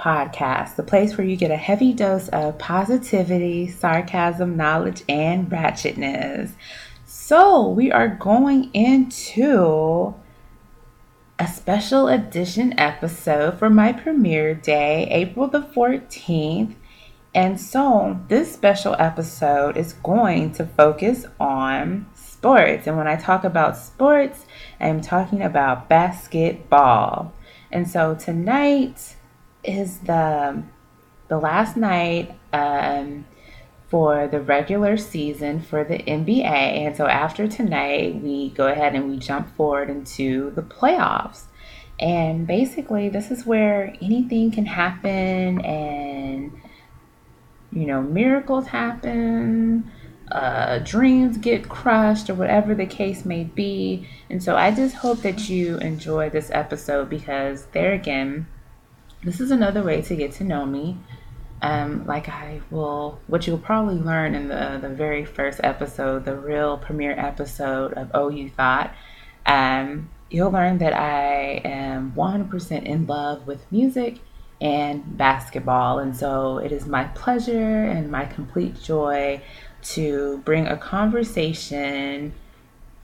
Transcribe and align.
Podcast, 0.00 0.76
the 0.76 0.82
place 0.82 1.16
where 1.16 1.26
you 1.26 1.36
get 1.36 1.50
a 1.50 1.56
heavy 1.56 1.92
dose 1.92 2.28
of 2.28 2.58
positivity, 2.58 3.68
sarcasm, 3.68 4.56
knowledge, 4.56 5.02
and 5.08 5.50
ratchetness. 5.50 6.52
So, 7.04 7.68
we 7.68 7.92
are 7.92 8.08
going 8.08 8.70
into 8.72 10.14
a 11.38 11.46
special 11.46 12.08
edition 12.08 12.78
episode 12.78 13.58
for 13.58 13.68
my 13.68 13.92
premiere 13.92 14.54
day, 14.54 15.06
April 15.10 15.48
the 15.48 15.60
14th. 15.60 16.74
And 17.34 17.60
so, 17.60 18.20
this 18.28 18.52
special 18.52 18.96
episode 18.98 19.76
is 19.76 19.92
going 19.92 20.52
to 20.52 20.66
focus 20.66 21.26
on 21.38 22.06
sports. 22.14 22.86
And 22.86 22.96
when 22.96 23.06
I 23.06 23.16
talk 23.16 23.44
about 23.44 23.76
sports, 23.76 24.46
I'm 24.80 25.02
talking 25.02 25.42
about 25.42 25.90
basketball. 25.90 27.34
And 27.72 27.88
so 27.88 28.14
tonight 28.14 29.16
is 29.64 29.98
the 30.00 30.62
the 31.28 31.38
last 31.38 31.76
night 31.76 32.34
um, 32.52 33.24
for 33.88 34.26
the 34.26 34.40
regular 34.40 34.96
season 34.96 35.60
for 35.60 35.84
the 35.84 35.98
NBA. 35.98 36.44
And 36.44 36.96
so 36.96 37.06
after 37.06 37.46
tonight, 37.46 38.20
we 38.20 38.50
go 38.50 38.66
ahead 38.66 38.94
and 38.94 39.08
we 39.08 39.16
jump 39.16 39.54
forward 39.56 39.90
into 39.90 40.50
the 40.50 40.62
playoffs. 40.62 41.44
And 42.00 42.46
basically, 42.46 43.08
this 43.08 43.30
is 43.30 43.46
where 43.46 43.94
anything 44.00 44.50
can 44.50 44.66
happen 44.66 45.60
and 45.64 46.52
you 47.72 47.86
know, 47.86 48.02
miracles 48.02 48.66
happen, 48.66 49.90
uh, 50.32 50.78
dreams 50.78 51.38
get 51.38 51.68
crushed, 51.68 52.28
or 52.28 52.34
whatever 52.34 52.74
the 52.74 52.86
case 52.86 53.24
may 53.24 53.44
be. 53.44 54.06
And 54.28 54.42
so 54.42 54.56
I 54.56 54.72
just 54.72 54.96
hope 54.96 55.22
that 55.22 55.48
you 55.48 55.78
enjoy 55.78 56.30
this 56.30 56.50
episode 56.52 57.08
because, 57.08 57.66
there 57.66 57.92
again, 57.92 58.46
this 59.22 59.40
is 59.40 59.50
another 59.50 59.82
way 59.82 60.02
to 60.02 60.16
get 60.16 60.32
to 60.32 60.44
know 60.44 60.64
me. 60.64 60.98
Um, 61.62 62.06
like 62.06 62.28
I 62.28 62.62
will, 62.70 63.20
what 63.26 63.46
you'll 63.46 63.58
probably 63.58 63.96
learn 63.96 64.34
in 64.34 64.48
the, 64.48 64.78
the 64.80 64.88
very 64.88 65.26
first 65.26 65.60
episode, 65.62 66.24
the 66.24 66.36
real 66.36 66.78
premiere 66.78 67.14
episode 67.18 67.92
of 67.92 68.10
Oh 68.14 68.30
You 68.30 68.48
Thought, 68.48 68.94
um, 69.44 70.08
you'll 70.30 70.50
learn 70.50 70.78
that 70.78 70.94
I 70.94 71.60
am 71.64 72.12
100% 72.12 72.82
in 72.84 73.06
love 73.06 73.46
with 73.46 73.70
music 73.70 74.20
and 74.60 75.16
basketball. 75.18 75.98
And 75.98 76.16
so 76.16 76.58
it 76.58 76.72
is 76.72 76.86
my 76.86 77.04
pleasure 77.04 77.84
and 77.84 78.10
my 78.10 78.24
complete 78.24 78.80
joy 78.80 79.42
to 79.82 80.38
bring 80.44 80.66
a 80.66 80.76
conversation 80.76 82.32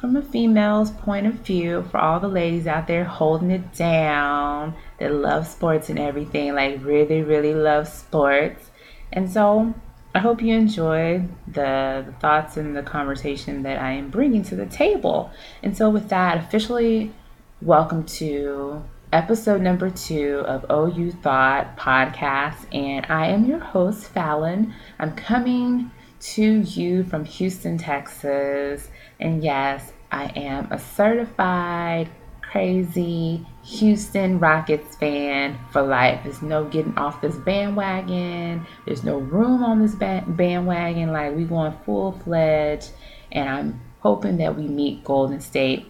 from 0.07 0.15
a 0.15 0.23
female's 0.23 0.93
point 0.93 1.27
of 1.27 1.35
view 1.35 1.83
for 1.91 1.99
all 1.99 2.21
the 2.21 2.29
ladies 2.29 2.69
out 2.69 2.87
there 2.87 3.03
holding 3.03 3.51
it 3.51 3.75
down 3.75 4.73
that 5.01 5.12
love 5.12 5.45
sports 5.49 5.91
and 5.91 5.99
everything, 5.99 6.55
like 6.55 6.79
really, 6.85 7.23
really 7.23 7.53
love 7.53 7.89
sports. 7.89 8.71
And 9.12 9.29
so 9.29 9.75
I 10.15 10.21
hope 10.21 10.41
you 10.41 10.55
enjoy 10.55 11.25
the, 11.49 12.05
the 12.06 12.15
thoughts 12.21 12.56
and 12.56 12.77
the 12.77 12.84
conversation 12.84 13.65
that 13.65 13.83
I 13.83 13.94
am 13.94 14.09
bringing 14.09 14.44
to 14.44 14.55
the 14.55 14.67
table. 14.67 15.33
And 15.65 15.77
so, 15.77 15.91
with 15.91 16.09
that, 16.11 16.38
officially 16.38 17.12
welcome 17.61 18.05
to 18.05 18.84
episode 19.12 19.61
number 19.61 19.91
two 19.91 20.44
of 20.47 20.67
OU 20.71 21.11
Thought 21.21 21.77
podcast. 21.77 22.73
And 22.73 23.05
I 23.06 23.27
am 23.27 23.44
your 23.44 23.59
host, 23.59 24.06
Fallon. 24.06 24.73
I'm 25.00 25.17
coming 25.17 25.91
to 26.19 26.61
you 26.61 27.03
from 27.03 27.25
Houston, 27.25 27.77
Texas. 27.77 28.88
And 29.19 29.43
yes, 29.43 29.93
I 30.11 30.27
am 30.37 30.71
a 30.71 30.78
certified, 30.78 32.09
crazy 32.41 33.44
Houston 33.65 34.39
Rockets 34.39 34.97
fan 34.97 35.59
for 35.72 35.83
life. 35.83 36.21
There's 36.25 36.43
no 36.43 36.65
getting 36.65 36.97
off 36.97 37.21
this 37.21 37.37
bandwagon. 37.37 38.67
There's 38.84 39.05
no 39.05 39.19
room 39.19 39.62
on 39.62 39.81
this 39.81 39.94
bandwagon. 39.94 41.12
Like, 41.12 41.34
we 41.34 41.44
going 41.44 41.77
full 41.84 42.12
fledged. 42.12 42.91
And 43.33 43.49
I'm 43.49 43.81
hoping 44.00 44.37
that 44.39 44.56
we 44.56 44.69
meet 44.69 45.05
Golden 45.05 45.41
State 45.41 45.87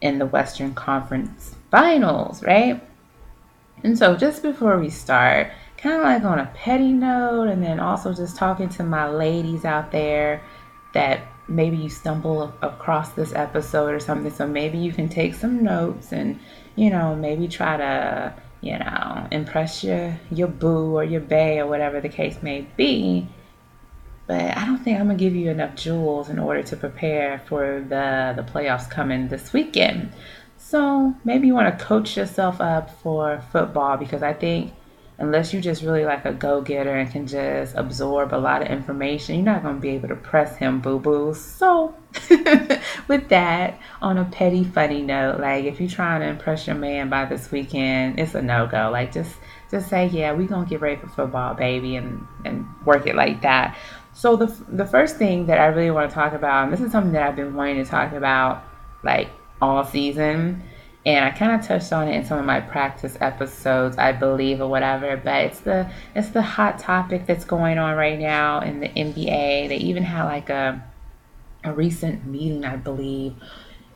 in 0.00 0.18
the 0.18 0.26
Western 0.26 0.74
Conference 0.74 1.54
finals, 1.70 2.42
right? 2.42 2.82
And 3.82 3.96
so, 3.96 4.16
just 4.16 4.42
before 4.42 4.78
we 4.78 4.90
start, 4.90 5.50
kind 5.76 5.96
of 5.96 6.02
like 6.02 6.24
on 6.24 6.38
a 6.38 6.50
petty 6.54 6.92
note, 6.92 7.48
and 7.48 7.62
then 7.62 7.80
also 7.80 8.12
just 8.12 8.36
talking 8.36 8.68
to 8.70 8.82
my 8.82 9.08
ladies 9.08 9.64
out 9.64 9.92
there 9.92 10.42
that 10.94 11.20
maybe 11.50 11.76
you 11.76 11.88
stumble 11.88 12.52
across 12.62 13.10
this 13.12 13.34
episode 13.34 13.94
or 13.94 14.00
something. 14.00 14.32
So, 14.32 14.46
maybe 14.46 14.78
you 14.78 14.92
can 14.92 15.08
take 15.08 15.34
some 15.34 15.62
notes 15.62 16.12
and, 16.12 16.38
you 16.76 16.90
know, 16.90 17.14
maybe 17.14 17.48
try 17.48 17.76
to, 17.76 18.34
you 18.60 18.78
know, 18.78 19.28
impress 19.30 19.84
your, 19.84 20.18
your 20.30 20.48
boo 20.48 20.96
or 20.96 21.04
your 21.04 21.20
bae 21.20 21.58
or 21.58 21.66
whatever 21.66 22.00
the 22.00 22.08
case 22.08 22.42
may 22.42 22.62
be. 22.76 23.28
But 24.30 24.56
I 24.56 24.64
don't 24.64 24.78
think 24.78 25.00
I'm 25.00 25.08
gonna 25.08 25.18
give 25.18 25.34
you 25.34 25.50
enough 25.50 25.74
jewels 25.74 26.28
in 26.28 26.38
order 26.38 26.62
to 26.62 26.76
prepare 26.76 27.42
for 27.48 27.80
the 27.80 28.32
the 28.36 28.44
playoffs 28.44 28.88
coming 28.88 29.26
this 29.26 29.52
weekend. 29.52 30.12
So 30.56 31.16
maybe 31.24 31.48
you 31.48 31.54
want 31.54 31.76
to 31.76 31.84
coach 31.84 32.16
yourself 32.16 32.60
up 32.60 32.90
for 33.02 33.42
football 33.50 33.96
because 33.96 34.22
I 34.22 34.32
think 34.32 34.72
unless 35.20 35.52
you 35.52 35.60
just 35.60 35.82
really 35.82 36.04
like 36.04 36.24
a 36.24 36.32
go 36.32 36.62
getter 36.62 36.96
and 36.96 37.10
can 37.10 37.26
just 37.26 37.76
absorb 37.76 38.32
a 38.32 38.36
lot 38.36 38.62
of 38.62 38.68
information, 38.68 39.36
you're 39.36 39.44
not 39.44 39.62
going 39.62 39.76
to 39.76 39.80
be 39.80 39.90
able 39.90 40.08
to 40.08 40.16
press 40.16 40.56
him, 40.56 40.80
boo 40.80 40.98
boo. 40.98 41.34
So, 41.34 41.94
with 43.08 43.28
that, 43.28 43.78
on 44.00 44.16
a 44.16 44.24
petty, 44.24 44.64
funny 44.64 45.02
note, 45.02 45.38
like 45.38 45.66
if 45.66 45.78
you're 45.78 45.90
trying 45.90 46.22
to 46.22 46.26
impress 46.26 46.66
your 46.66 46.76
man 46.76 47.10
by 47.10 47.26
this 47.26 47.50
weekend, 47.52 48.18
it's 48.18 48.34
a 48.34 48.42
no 48.42 48.66
go. 48.66 48.90
Like, 48.90 49.12
just 49.12 49.36
just 49.70 49.88
say, 49.88 50.06
yeah, 50.06 50.32
we're 50.32 50.48
going 50.48 50.64
to 50.64 50.70
get 50.70 50.80
ready 50.80 50.96
for 50.96 51.08
football, 51.08 51.54
baby, 51.54 51.96
and, 51.96 52.26
and 52.44 52.66
work 52.84 53.06
it 53.06 53.14
like 53.14 53.42
that. 53.42 53.76
So, 54.14 54.36
the, 54.36 54.46
the 54.68 54.86
first 54.86 55.16
thing 55.16 55.46
that 55.46 55.60
I 55.60 55.66
really 55.66 55.92
want 55.92 56.10
to 56.10 56.14
talk 56.14 56.32
about, 56.32 56.64
and 56.64 56.72
this 56.72 56.80
is 56.80 56.90
something 56.90 57.12
that 57.12 57.22
I've 57.22 57.36
been 57.36 57.54
wanting 57.54 57.84
to 57.84 57.88
talk 57.88 58.12
about, 58.12 58.64
like, 59.04 59.28
all 59.62 59.84
season. 59.84 60.62
And 61.06 61.24
I 61.24 61.30
kind 61.30 61.58
of 61.58 61.66
touched 61.66 61.92
on 61.92 62.08
it 62.08 62.14
in 62.14 62.24
some 62.26 62.38
of 62.38 62.44
my 62.44 62.60
practice 62.60 63.16
episodes, 63.20 63.96
I 63.96 64.12
believe, 64.12 64.60
or 64.60 64.68
whatever. 64.68 65.16
But 65.16 65.44
it's 65.44 65.60
the 65.60 65.90
it's 66.14 66.28
the 66.28 66.42
hot 66.42 66.78
topic 66.78 67.26
that's 67.26 67.44
going 67.44 67.78
on 67.78 67.96
right 67.96 68.18
now 68.18 68.60
in 68.60 68.80
the 68.80 68.88
NBA. 68.88 69.68
They 69.68 69.76
even 69.76 70.02
had 70.02 70.24
like 70.24 70.50
a 70.50 70.84
a 71.64 71.72
recent 71.72 72.26
meeting, 72.26 72.64
I 72.64 72.76
believe, 72.76 73.34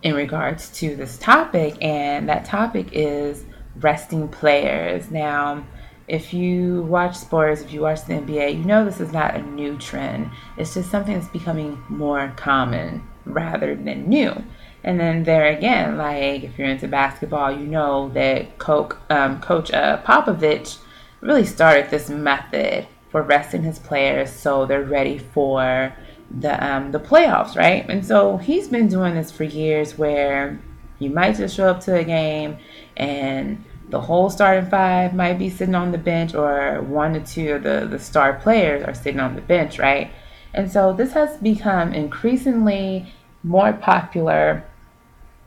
in 0.03 0.15
regards 0.15 0.71
to 0.79 0.97
this 0.97 1.19
topic, 1.19 1.77
and 1.83 2.29
that 2.29 2.45
topic 2.45 2.89
is 2.93 3.45
resting 3.77 4.29
players. 4.29 5.11
Now, 5.11 5.65
if 6.07 6.35
you 6.35 6.83
watch 6.83 7.17
sports, 7.17 7.63
if 7.63 7.73
you 7.73 7.81
watch 7.81 8.05
the 8.05 8.15
NBA, 8.15 8.59
you 8.59 8.65
know 8.65 8.85
this 8.85 9.01
is 9.01 9.13
not 9.13 9.35
a 9.35 9.43
new 9.43 9.79
trend. 9.79 10.31
It's 10.57 10.75
just 10.75 10.91
something 10.91 11.15
that's 11.15 11.29
becoming 11.29 11.83
more 11.89 12.33
common 12.37 13.03
rather 13.25 13.75
than 13.75 14.09
new. 14.09 14.45
And 14.85 15.01
then 15.01 15.25
there 15.25 15.47
again, 15.47 15.97
like 15.97 16.45
if 16.45 16.59
you're 16.59 16.69
into 16.69 16.87
basketball, 16.87 17.51
you 17.51 17.67
know 17.67 18.11
that 18.11 18.59
Coke, 18.59 19.01
um, 19.09 19.41
Coach 19.41 19.73
uh, 19.73 20.03
Popovich 20.03 20.77
really 21.23 21.47
started 21.47 21.91
this 21.91 22.11
method 22.11 22.87
for 23.09 23.23
resting 23.23 23.63
his 23.63 23.79
players 23.79 24.31
so 24.31 24.67
they're 24.67 24.83
ready 24.83 25.17
for 25.17 25.95
the 26.31 26.65
um, 26.65 26.93
the 26.93 27.01
playoffs, 27.01 27.57
right? 27.57 27.89
And 27.89 28.05
so 28.05 28.37
he's 28.37 28.69
been 28.69 28.89
doing 28.89 29.15
this 29.15 29.31
for 29.31 29.45
years, 29.45 29.97
where 29.97 30.61
you 30.99 31.09
might 31.11 31.37
just 31.37 31.57
show 31.57 31.69
up 31.69 31.81
to 31.81 31.97
a 31.97 32.05
game 32.05 32.59
and 32.97 33.65
the 33.89 34.01
whole 34.01 34.29
starting 34.31 34.69
five 34.69 35.15
might 35.15 35.39
be 35.39 35.49
sitting 35.49 35.75
on 35.75 35.93
the 35.93 35.99
bench, 35.99 36.35
or 36.35 36.83
one 36.83 37.17
or 37.17 37.25
two 37.25 37.55
of 37.55 37.63
the 37.63 37.87
the 37.91 37.99
star 37.99 38.35
players 38.35 38.83
are 38.85 38.95
sitting 38.95 39.21
on 39.21 39.35
the 39.35 39.43
bench, 39.43 39.79
right? 39.79 40.11
And 40.53 40.71
so 40.71 40.93
this 40.93 41.13
has 41.15 41.39
become 41.39 41.95
increasingly 41.95 43.13
more 43.43 43.73
popular 43.73 44.65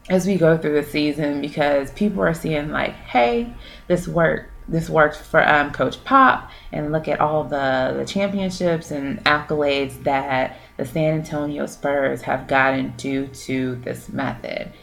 as 0.10 0.26
we 0.26 0.38
go 0.38 0.58
through 0.58 0.82
the 0.82 0.90
season 0.90 1.42
because 1.42 1.92
people 1.92 2.22
are 2.24 2.34
seeing 2.34 2.72
like, 2.72 2.94
hey, 2.94 3.54
this 3.88 4.08
worked. 4.08 4.52
This 4.70 4.90
worked 4.90 5.16
for 5.16 5.48
um, 5.48 5.72
Coach 5.72 6.04
Pop, 6.04 6.52
and 6.74 6.92
look 6.92 7.08
at 7.08 7.22
all 7.22 7.46
the, 7.46 7.94
the 7.98 8.04
championships 8.06 8.92
and 8.92 9.24
accolades 9.24 10.04
that 10.04 10.60
the 10.76 10.84
San 10.84 11.14
Antonio 11.14 11.66
Spurs 11.68 12.22
have 12.24 12.50
gotten 12.50 12.94
due 12.98 13.28
to 13.28 13.76
this 13.76 14.10
method. 14.10 14.74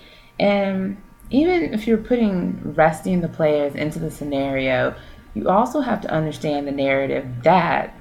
And 0.40 0.96
even 1.28 1.74
if 1.74 1.86
you're 1.86 1.98
putting 1.98 2.72
resting 2.72 3.20
the 3.20 3.28
players 3.28 3.74
into 3.74 3.98
the 3.98 4.10
scenario, 4.10 4.94
you 5.34 5.50
also 5.50 5.80
have 5.80 6.00
to 6.00 6.10
understand 6.10 6.66
the 6.66 6.72
narrative 6.72 7.26
that 7.42 7.94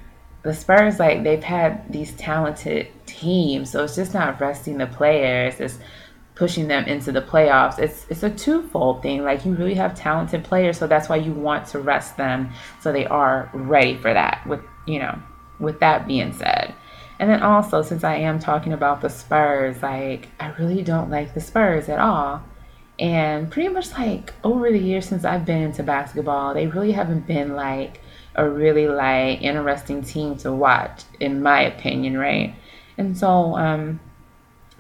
the 0.43 0.53
Spurs, 0.53 0.99
like, 0.99 1.23
they've 1.23 1.43
had 1.43 1.91
these 1.91 2.13
talented 2.13 2.87
teams, 3.05 3.71
so 3.71 3.83
it's 3.83 3.95
just 3.97 4.13
not 4.13 4.39
resting 4.39 4.77
the 4.77 4.87
players. 4.87 5.59
It's 5.59 5.79
pushing 6.35 6.68
them 6.68 6.85
into 6.85 7.12
the 7.12 7.21
playoffs. 7.21 7.80
It's 7.80 8.06
it's 8.09 8.24
a 8.24 8.30
twofold 8.30 9.01
thing. 9.01 9.24
Like 9.24 9.45
you 9.45 9.53
really 9.53 9.75
have 9.75 9.95
talented 9.95 10.44
players, 10.44 10.77
so 10.77 10.88
that's 10.88 11.09
why 11.09 11.18
you 11.18 11.31
want 11.31 11.68
to 11.68 11.80
rest 11.80 12.18
them 12.18 12.51
so 12.81 12.91
they 12.91 13.06
are 13.06 13.50
ready 13.53 13.95
for 13.95 14.13
that. 14.13 14.45
With 14.47 14.62
you 14.88 15.00
know, 15.00 15.18
with 15.59 15.80
that 15.80 16.07
being 16.07 16.33
said. 16.33 16.74
And 17.19 17.30
then 17.30 17.44
also 17.44 17.81
since 17.81 18.03
I 18.03 18.15
am 18.15 18.39
talking 18.39 18.74
about 18.74 19.01
the 19.01 19.09
Spurs, 19.09 19.81
like 19.81 20.30
I 20.39 20.50
really 20.59 20.81
don't 20.81 21.09
like 21.09 21.33
the 21.33 21.41
Spurs 21.41 21.88
at 21.89 22.00
all. 22.00 22.44
And 23.00 23.50
pretty 23.51 23.69
much 23.69 23.91
like 23.94 24.33
over 24.44 24.71
the 24.71 24.80
years 24.80 25.07
since 25.07 25.25
I've 25.25 25.45
been 25.45 25.62
into 25.62 25.83
basketball, 25.83 26.53
they 26.53 26.68
really 26.68 26.91
haven't 26.91 27.25
been 27.25 27.56
like 27.56 28.01
a 28.35 28.47
really 28.47 28.88
like 28.88 29.41
interesting 29.41 30.01
team 30.01 30.38
to 30.38 30.51
watch, 30.51 31.03
in 31.19 31.41
my 31.41 31.62
opinion, 31.62 32.18
right? 32.18 32.56
And 32.97 33.18
so 33.18 33.56
um, 33.57 34.00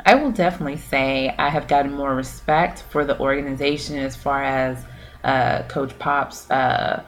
I 0.05 0.15
will 0.15 0.31
definitely 0.31 0.77
say 0.77 1.33
I 1.37 1.49
have 1.49 1.67
gotten 1.67 1.93
more 1.93 2.13
respect 2.13 2.83
for 2.89 3.05
the 3.05 3.17
organization 3.19 3.97
as 3.97 4.15
far 4.15 4.43
as 4.43 4.83
uh, 5.23 5.63
Coach 5.63 5.97
Pop's 5.97 6.49
uh, 6.51 7.03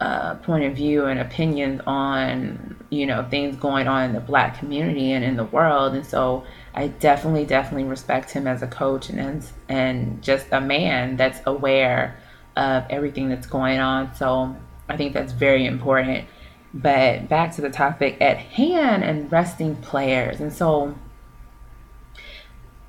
uh, 0.00 0.34
point 0.36 0.64
of 0.64 0.74
view 0.74 1.06
and 1.06 1.20
opinions 1.20 1.80
on 1.86 2.76
you 2.90 3.06
know 3.06 3.26
things 3.30 3.56
going 3.56 3.86
on 3.86 4.04
in 4.04 4.12
the 4.12 4.20
black 4.20 4.58
community 4.58 5.12
and 5.12 5.24
in 5.24 5.36
the 5.36 5.44
world. 5.44 5.94
And 5.94 6.06
so 6.06 6.44
i 6.74 6.88
definitely 6.88 7.44
definitely 7.44 7.84
respect 7.84 8.30
him 8.30 8.46
as 8.46 8.62
a 8.62 8.66
coach 8.66 9.10
and 9.10 9.44
and 9.68 10.22
just 10.22 10.46
a 10.52 10.60
man 10.60 11.16
that's 11.16 11.40
aware 11.46 12.16
of 12.56 12.84
everything 12.90 13.28
that's 13.28 13.46
going 13.46 13.78
on. 13.78 14.14
So 14.14 14.56
i 14.88 14.96
think 14.96 15.14
that's 15.14 15.32
very 15.32 15.66
important. 15.66 16.26
But 16.72 17.28
back 17.28 17.54
to 17.56 17.62
the 17.62 17.70
topic 17.70 18.18
at 18.20 18.38
hand 18.38 19.04
and 19.04 19.30
resting 19.32 19.76
players. 19.76 20.40
And 20.40 20.52
so 20.52 20.94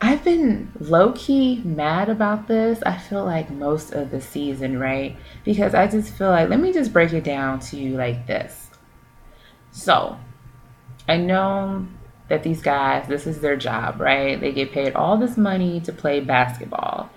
I've 0.03 0.23
been 0.23 0.71
low 0.79 1.11
key 1.11 1.61
mad 1.63 2.09
about 2.09 2.47
this. 2.47 2.81
I 2.83 2.97
feel 2.97 3.23
like 3.23 3.51
most 3.51 3.93
of 3.93 4.09
the 4.09 4.19
season, 4.19 4.79
right? 4.79 5.15
Because 5.45 5.75
I 5.75 5.85
just 5.85 6.13
feel 6.15 6.29
like, 6.29 6.49
let 6.49 6.59
me 6.59 6.73
just 6.73 6.91
break 6.91 7.13
it 7.13 7.23
down 7.23 7.59
to 7.59 7.77
you 7.77 7.95
like 7.95 8.25
this. 8.25 8.71
So, 9.71 10.17
I 11.07 11.17
know 11.17 11.85
that 12.29 12.41
these 12.41 12.63
guys, 12.63 13.07
this 13.07 13.27
is 13.27 13.41
their 13.41 13.55
job, 13.55 14.01
right? 14.01 14.39
They 14.41 14.51
get 14.51 14.71
paid 14.71 14.95
all 14.95 15.17
this 15.17 15.37
money 15.37 15.79
to 15.81 15.93
play 15.93 16.19
basketball. 16.19 17.11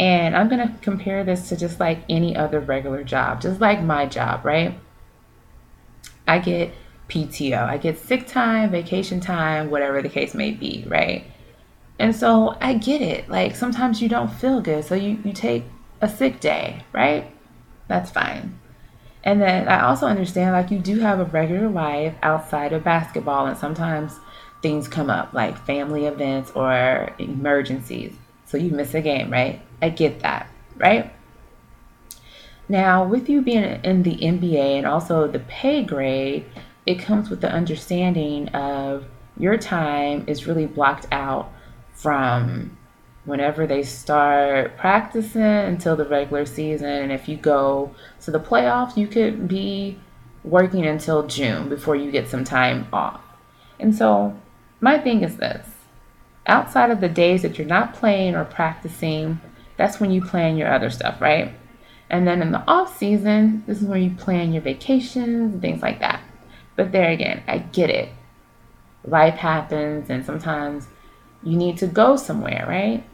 And 0.00 0.34
I'm 0.34 0.48
going 0.48 0.66
to 0.66 0.74
compare 0.80 1.24
this 1.24 1.50
to 1.50 1.56
just 1.56 1.80
like 1.80 1.98
any 2.08 2.34
other 2.34 2.60
regular 2.60 3.04
job, 3.04 3.42
just 3.42 3.60
like 3.60 3.82
my 3.82 4.06
job, 4.06 4.44
right? 4.44 4.78
I 6.26 6.38
get 6.38 6.72
PTO, 7.10 7.62
I 7.62 7.76
get 7.76 7.98
sick 7.98 8.26
time, 8.26 8.70
vacation 8.70 9.20
time, 9.20 9.70
whatever 9.70 10.00
the 10.00 10.08
case 10.08 10.34
may 10.34 10.50
be, 10.52 10.84
right? 10.88 11.26
And 12.02 12.16
so 12.16 12.56
I 12.60 12.74
get 12.74 13.00
it. 13.00 13.28
Like 13.28 13.54
sometimes 13.54 14.02
you 14.02 14.08
don't 14.08 14.26
feel 14.26 14.60
good, 14.60 14.84
so 14.84 14.96
you, 14.96 15.20
you 15.24 15.32
take 15.32 15.62
a 16.00 16.08
sick 16.08 16.40
day, 16.40 16.82
right? 16.92 17.32
That's 17.86 18.10
fine. 18.10 18.58
And 19.22 19.40
then 19.40 19.68
I 19.68 19.84
also 19.84 20.06
understand 20.06 20.50
like 20.50 20.72
you 20.72 20.80
do 20.80 20.98
have 20.98 21.20
a 21.20 21.24
regular 21.26 21.68
life 21.68 22.16
outside 22.24 22.72
of 22.72 22.82
basketball, 22.82 23.46
and 23.46 23.56
sometimes 23.56 24.18
things 24.62 24.88
come 24.88 25.10
up 25.10 25.32
like 25.32 25.56
family 25.64 26.06
events 26.06 26.50
or 26.56 27.14
emergencies. 27.20 28.12
So 28.46 28.56
you 28.56 28.72
miss 28.72 28.94
a 28.94 29.00
game, 29.00 29.30
right? 29.30 29.62
I 29.80 29.90
get 29.90 30.18
that, 30.20 30.48
right? 30.78 31.12
Now, 32.68 33.04
with 33.04 33.28
you 33.28 33.42
being 33.42 33.62
in 33.84 34.02
the 34.02 34.16
NBA 34.16 34.78
and 34.78 34.86
also 34.86 35.28
the 35.28 35.38
pay 35.38 35.84
grade, 35.84 36.46
it 36.84 36.96
comes 36.96 37.30
with 37.30 37.40
the 37.40 37.52
understanding 37.52 38.48
of 38.48 39.04
your 39.38 39.56
time 39.56 40.24
is 40.26 40.48
really 40.48 40.66
blocked 40.66 41.06
out 41.12 41.52
from 41.92 42.76
whenever 43.24 43.66
they 43.66 43.82
start 43.82 44.76
practicing 44.76 45.42
until 45.42 45.94
the 45.94 46.06
regular 46.06 46.44
season. 46.44 46.88
And 46.88 47.12
if 47.12 47.28
you 47.28 47.36
go 47.36 47.94
to 48.22 48.30
the 48.30 48.40
playoffs, 48.40 48.96
you 48.96 49.06
could 49.06 49.46
be 49.46 49.98
working 50.44 50.84
until 50.84 51.26
June 51.26 51.68
before 51.68 51.94
you 51.94 52.10
get 52.10 52.28
some 52.28 52.44
time 52.44 52.88
off. 52.92 53.20
And 53.78 53.94
so, 53.94 54.36
my 54.80 54.98
thing 54.98 55.22
is 55.22 55.36
this 55.36 55.66
outside 56.46 56.90
of 56.90 57.00
the 57.00 57.08
days 57.08 57.42
that 57.42 57.58
you're 57.58 57.66
not 57.66 57.94
playing 57.94 58.34
or 58.34 58.44
practicing, 58.44 59.40
that's 59.76 60.00
when 60.00 60.10
you 60.10 60.24
plan 60.24 60.56
your 60.56 60.72
other 60.72 60.90
stuff, 60.90 61.20
right? 61.20 61.54
And 62.10 62.26
then 62.26 62.42
in 62.42 62.52
the 62.52 62.62
off 62.68 62.96
season, 62.98 63.64
this 63.66 63.80
is 63.80 63.88
where 63.88 63.98
you 63.98 64.10
plan 64.10 64.52
your 64.52 64.62
vacations 64.62 65.54
and 65.54 65.62
things 65.62 65.82
like 65.82 66.00
that. 66.00 66.20
But 66.76 66.92
there 66.92 67.10
again, 67.10 67.42
I 67.46 67.58
get 67.58 67.90
it. 67.90 68.10
Life 69.04 69.34
happens, 69.34 70.10
and 70.10 70.24
sometimes 70.24 70.86
you 71.42 71.56
need 71.56 71.78
to 71.78 71.86
go 71.86 72.16
somewhere, 72.16 72.64
right? 72.68 73.04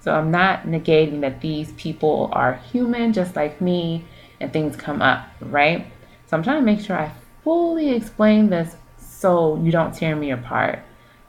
So 0.00 0.12
I'm 0.12 0.30
not 0.30 0.62
negating 0.62 1.20
that 1.22 1.40
these 1.40 1.72
people 1.72 2.30
are 2.32 2.54
human 2.54 3.12
just 3.12 3.36
like 3.36 3.60
me 3.60 4.04
and 4.40 4.52
things 4.52 4.76
come 4.76 5.02
up, 5.02 5.28
right? 5.40 5.86
So 6.26 6.36
I'm 6.36 6.42
trying 6.42 6.60
to 6.60 6.64
make 6.64 6.80
sure 6.80 6.96
I 6.96 7.12
fully 7.42 7.90
explain 7.90 8.50
this 8.50 8.76
so 8.98 9.56
you 9.56 9.72
don't 9.72 9.94
tear 9.94 10.14
me 10.14 10.30
apart 10.30 10.80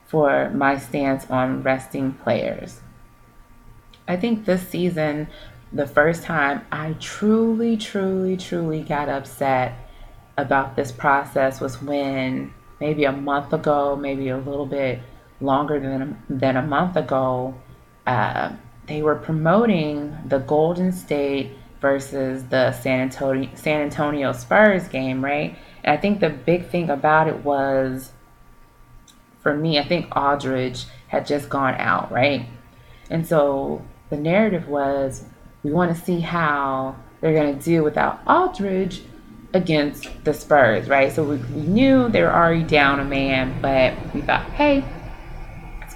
for 0.06 0.50
my 0.52 0.78
stance 0.78 1.30
on 1.30 1.64
resting 1.64 2.14
players. 2.14 2.82
I 4.08 4.18
think 4.18 4.46
this 4.46 4.68
season, 4.68 5.28
the 5.72 5.86
first 5.86 6.24
time 6.24 6.66
I 6.72 6.94
truly, 7.00 7.78
truly, 7.78 8.38
truly 8.38 8.82
got 8.82 9.08
upset 9.08 9.74
about 10.38 10.76
this 10.76 10.92
process 10.92 11.60
was 11.60 11.82
when 11.82 12.54
maybe 12.80 13.06
a 13.06 13.12
month 13.12 13.54
ago, 13.54 13.96
maybe 13.96 14.30
a 14.30 14.38
little 14.38 14.66
bit 14.66 15.00
longer 15.42 15.80
than 15.80 16.22
than 16.30 16.58
a 16.58 16.62
month 16.62 16.96
ago, 16.96 17.56
uh, 18.06 18.52
they 18.88 19.02
were 19.02 19.16
promoting 19.16 20.18
the 20.26 20.40
Golden 20.40 20.92
State 20.92 21.52
versus 21.82 22.44
the 22.46 22.72
San 22.74 23.02
Antonio 23.02 23.50
San 23.56 23.82
Antonio 23.82 24.34
Spurs 24.34 24.88
game, 24.88 25.24
right? 25.24 25.58
And 25.84 25.98
I 25.98 26.02
think 26.02 26.20
the 26.20 26.30
big 26.30 26.70
thing 26.70 26.90
about 26.90 27.28
it 27.28 27.44
was, 27.44 28.12
for 29.42 29.56
me, 29.56 29.80
I 29.80 29.88
think 29.88 30.16
Aldridge 30.16 30.86
had 31.08 31.26
just 31.26 31.50
gone 31.50 31.76
out, 31.76 32.12
right? 32.12 32.46
And 33.10 33.26
so 33.26 33.84
the 34.10 34.18
narrative 34.18 34.68
was, 34.68 35.24
we 35.64 35.72
want 35.72 35.96
to 35.96 36.02
see 36.02 36.20
how 36.20 36.96
they're 37.22 37.34
going 37.34 37.58
to 37.58 37.64
do 37.64 37.84
without 37.84 38.22
Aldridge 38.28 39.04
against 39.54 40.08
the 40.26 40.34
Spurs, 40.34 40.88
right? 40.88 41.12
So 41.12 41.24
we, 41.24 41.38
we 41.38 41.62
knew 41.62 42.10
they 42.10 42.22
were 42.22 42.34
already 42.34 42.64
down 42.64 43.00
a 43.00 43.06
man, 43.06 43.60
but 43.62 44.14
we 44.14 44.22
thought, 44.22 44.46
hey, 44.52 44.84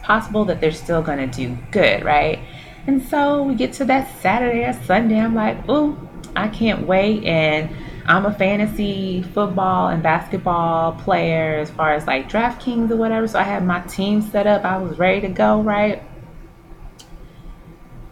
possible 0.03 0.45
that 0.45 0.61
they're 0.61 0.71
still 0.71 1.01
going 1.01 1.17
to 1.17 1.27
do 1.27 1.57
good, 1.71 2.03
right? 2.03 2.39
And 2.85 3.01
so 3.01 3.43
we 3.43 3.55
get 3.55 3.73
to 3.73 3.85
that 3.85 4.21
Saturday 4.21 4.65
or 4.65 4.73
Sunday. 4.85 5.19
I'm 5.19 5.33
like, 5.33 5.67
ooh, 5.69 5.97
I 6.35 6.49
can't 6.49 6.85
wait. 6.85 7.23
And 7.23 7.69
I'm 8.05 8.25
a 8.25 8.33
fantasy 8.33 9.23
football 9.23 9.87
and 9.87 10.03
basketball 10.03 10.93
player 10.93 11.55
as 11.59 11.71
far 11.71 11.93
as 11.93 12.05
like 12.05 12.29
DraftKings 12.29 12.91
or 12.91 12.97
whatever. 12.97 13.27
So 13.27 13.39
I 13.39 13.43
had 13.43 13.65
my 13.65 13.79
team 13.81 14.21
set 14.21 14.45
up. 14.45 14.65
I 14.65 14.77
was 14.77 14.99
ready 14.99 15.21
to 15.21 15.29
go, 15.29 15.61
right? 15.61 16.03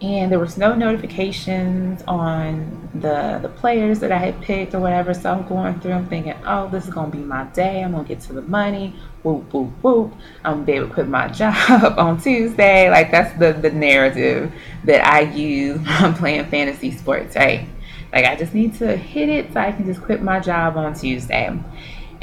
And 0.02 0.32
there 0.32 0.40
was 0.40 0.58
no 0.58 0.74
notifications 0.74 2.02
on 2.08 2.90
the 2.96 3.38
the 3.42 3.50
players 3.50 4.00
that 4.00 4.12
I 4.12 4.18
had 4.18 4.42
picked 4.42 4.74
or 4.74 4.80
whatever. 4.80 5.14
So 5.14 5.32
I'm 5.32 5.48
going 5.48 5.80
through, 5.80 5.92
I'm 5.92 6.08
thinking, 6.08 6.34
oh, 6.46 6.70
this 6.70 6.88
is 6.88 6.94
gonna 6.94 7.12
be 7.12 7.20
my 7.20 7.44
day. 7.46 7.84
I'm 7.84 7.92
gonna 7.92 8.08
get 8.08 8.20
to 8.22 8.34
the 8.34 8.42
money. 8.42 8.96
Whoop, 9.22 9.54
whoop, 9.54 9.70
whoop. 9.84 10.14
I'm 10.44 10.54
gonna 10.54 10.66
be 10.66 10.72
able 10.74 10.88
to 10.88 10.94
quit 10.94 11.08
my 11.08 11.28
job 11.32 12.00
on 12.00 12.20
Tuesday. 12.20 12.90
Like 12.90 13.12
that's 13.12 13.38
the 13.38 13.54
the 13.54 13.70
narrative 13.70 14.52
that 14.86 15.06
I 15.06 15.22
use 15.22 15.78
when 15.82 15.88
I'm 15.88 16.14
playing 16.16 16.46
fantasy 16.46 16.92
sports, 16.92 17.36
right? 17.36 17.68
Like 18.12 18.26
I 18.26 18.36
just 18.36 18.56
need 18.56 18.74
to 18.80 18.98
hit 18.98 19.30
it 19.30 19.54
so 19.54 19.60
I 19.60 19.72
can 19.72 19.86
just 19.86 20.02
quit 20.02 20.24
my 20.24 20.40
job 20.40 20.78
on 20.78 20.96
Tuesday. 20.96 21.56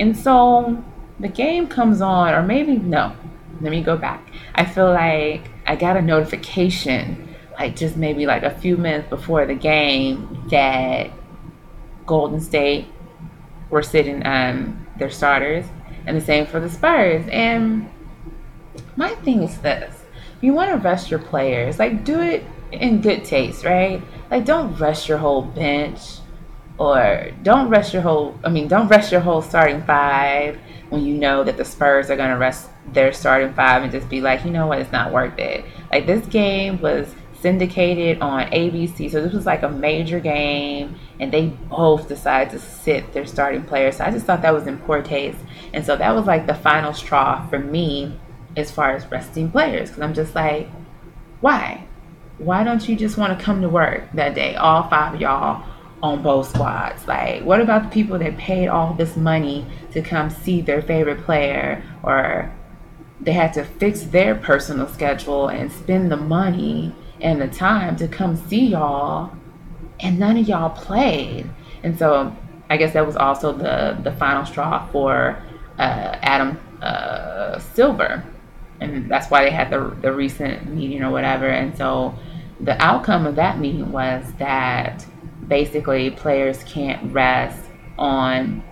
And 0.00 0.16
so 0.16 0.82
the 1.20 1.28
game 1.28 1.68
comes 1.68 2.00
on, 2.00 2.34
or 2.34 2.42
maybe 2.42 2.76
no. 2.76 3.14
Let 3.60 3.70
me 3.70 3.82
go 3.82 3.96
back. 3.96 4.28
I 4.54 4.64
feel 4.64 4.92
like 4.92 5.42
I 5.66 5.74
got 5.74 5.96
a 5.96 6.02
notification 6.02 7.27
like 7.58 7.76
just 7.76 7.96
maybe 7.96 8.26
like 8.26 8.44
a 8.44 8.50
few 8.50 8.76
minutes 8.76 9.08
before 9.08 9.44
the 9.46 9.54
game 9.54 10.44
that 10.50 11.10
Golden 12.06 12.40
State 12.40 12.86
were 13.70 13.82
sitting 13.82 14.24
um, 14.24 14.86
their 14.98 15.10
starters, 15.10 15.66
and 16.06 16.16
the 16.16 16.20
same 16.20 16.46
for 16.46 16.60
the 16.60 16.70
Spurs. 16.70 17.26
And 17.30 17.90
my 18.96 19.10
thing 19.16 19.42
is 19.42 19.58
this: 19.58 20.04
you 20.40 20.54
want 20.54 20.70
to 20.70 20.76
rest 20.76 21.10
your 21.10 21.20
players, 21.20 21.78
like 21.78 22.04
do 22.04 22.20
it 22.20 22.44
in 22.72 23.00
good 23.00 23.24
taste, 23.24 23.64
right? 23.64 24.02
Like 24.30 24.44
don't 24.44 24.74
rest 24.76 25.08
your 25.08 25.18
whole 25.18 25.42
bench, 25.42 26.00
or 26.78 27.30
don't 27.42 27.68
rest 27.68 27.92
your 27.92 28.02
whole. 28.02 28.38
I 28.44 28.50
mean, 28.50 28.68
don't 28.68 28.88
rest 28.88 29.10
your 29.10 29.20
whole 29.20 29.42
starting 29.42 29.82
five 29.82 30.58
when 30.90 31.04
you 31.04 31.14
know 31.14 31.44
that 31.44 31.56
the 31.56 31.64
Spurs 31.64 32.08
are 32.08 32.16
going 32.16 32.30
to 32.30 32.36
rest 32.36 32.70
their 32.92 33.12
starting 33.12 33.52
five 33.52 33.82
and 33.82 33.92
just 33.92 34.08
be 34.08 34.20
like, 34.20 34.44
you 34.44 34.50
know 34.50 34.66
what, 34.66 34.78
it's 34.78 34.92
not 34.92 35.12
worth 35.12 35.38
it. 35.38 35.64
Like 35.92 36.06
this 36.06 36.24
game 36.26 36.80
was 36.80 37.06
syndicated 37.40 38.20
on 38.20 38.50
ABC. 38.50 39.10
So 39.10 39.22
this 39.22 39.32
was 39.32 39.46
like 39.46 39.62
a 39.62 39.68
major 39.68 40.20
game, 40.20 40.96
and 41.20 41.32
they 41.32 41.46
both 41.46 42.08
decided 42.08 42.50
to 42.52 42.58
sit 42.58 43.12
their 43.12 43.26
starting 43.26 43.62
players. 43.64 43.96
So 43.96 44.04
I 44.04 44.10
just 44.10 44.26
thought 44.26 44.42
that 44.42 44.54
was 44.54 44.66
in 44.66 44.78
poor 44.78 45.02
taste. 45.02 45.38
And 45.72 45.84
so 45.84 45.96
that 45.96 46.14
was 46.14 46.26
like 46.26 46.46
the 46.46 46.54
final 46.54 46.92
straw 46.92 47.46
for 47.48 47.58
me 47.58 48.18
as 48.56 48.70
far 48.70 48.94
as 48.94 49.10
resting 49.10 49.50
players. 49.50 49.90
Because 49.90 50.02
I'm 50.02 50.14
just 50.14 50.34
like, 50.34 50.68
why? 51.40 51.86
Why 52.38 52.64
don't 52.64 52.88
you 52.88 52.96
just 52.96 53.16
want 53.16 53.36
to 53.38 53.44
come 53.44 53.62
to 53.62 53.68
work 53.68 54.12
that 54.14 54.34
day, 54.34 54.54
all 54.54 54.88
five 54.88 55.14
of 55.14 55.20
y'all 55.20 55.64
on 56.02 56.22
both 56.22 56.48
squads? 56.50 57.06
Like, 57.06 57.42
what 57.42 57.60
about 57.60 57.84
the 57.84 57.88
people 57.90 58.18
that 58.18 58.36
paid 58.36 58.68
all 58.68 58.94
this 58.94 59.16
money 59.16 59.66
to 59.92 60.02
come 60.02 60.30
see 60.30 60.60
their 60.60 60.82
favorite 60.82 61.24
player 61.24 61.82
or 62.02 62.52
they 63.20 63.32
had 63.32 63.52
to 63.54 63.64
fix 63.64 64.02
their 64.02 64.36
personal 64.36 64.86
schedule 64.88 65.48
and 65.48 65.72
spend 65.72 66.10
the 66.10 66.16
money 66.16 66.94
and 67.20 67.40
the 67.40 67.48
time 67.48 67.96
to 67.96 68.08
come 68.08 68.36
see 68.36 68.66
y'all, 68.66 69.32
and 70.00 70.18
none 70.18 70.36
of 70.36 70.48
y'all 70.48 70.70
played. 70.70 71.48
And 71.82 71.98
so 71.98 72.34
I 72.70 72.76
guess 72.76 72.92
that 72.92 73.06
was 73.06 73.16
also 73.16 73.52
the 73.52 73.98
the 74.02 74.12
final 74.12 74.44
straw 74.44 74.86
for 74.88 75.42
uh, 75.78 76.18
Adam 76.22 76.58
uh, 76.82 77.58
Silver, 77.58 78.24
and 78.80 79.10
that's 79.10 79.30
why 79.30 79.44
they 79.44 79.50
had 79.50 79.70
the 79.70 79.96
the 80.02 80.12
recent 80.12 80.68
meeting 80.68 81.02
or 81.02 81.10
whatever. 81.10 81.48
And 81.48 81.76
so 81.76 82.14
the 82.60 82.80
outcome 82.82 83.26
of 83.26 83.36
that 83.36 83.58
meeting 83.58 83.92
was 83.92 84.24
that 84.38 85.06
basically 85.46 86.10
players 86.10 86.62
can't 86.64 87.12
rest 87.12 87.64
on 87.96 88.62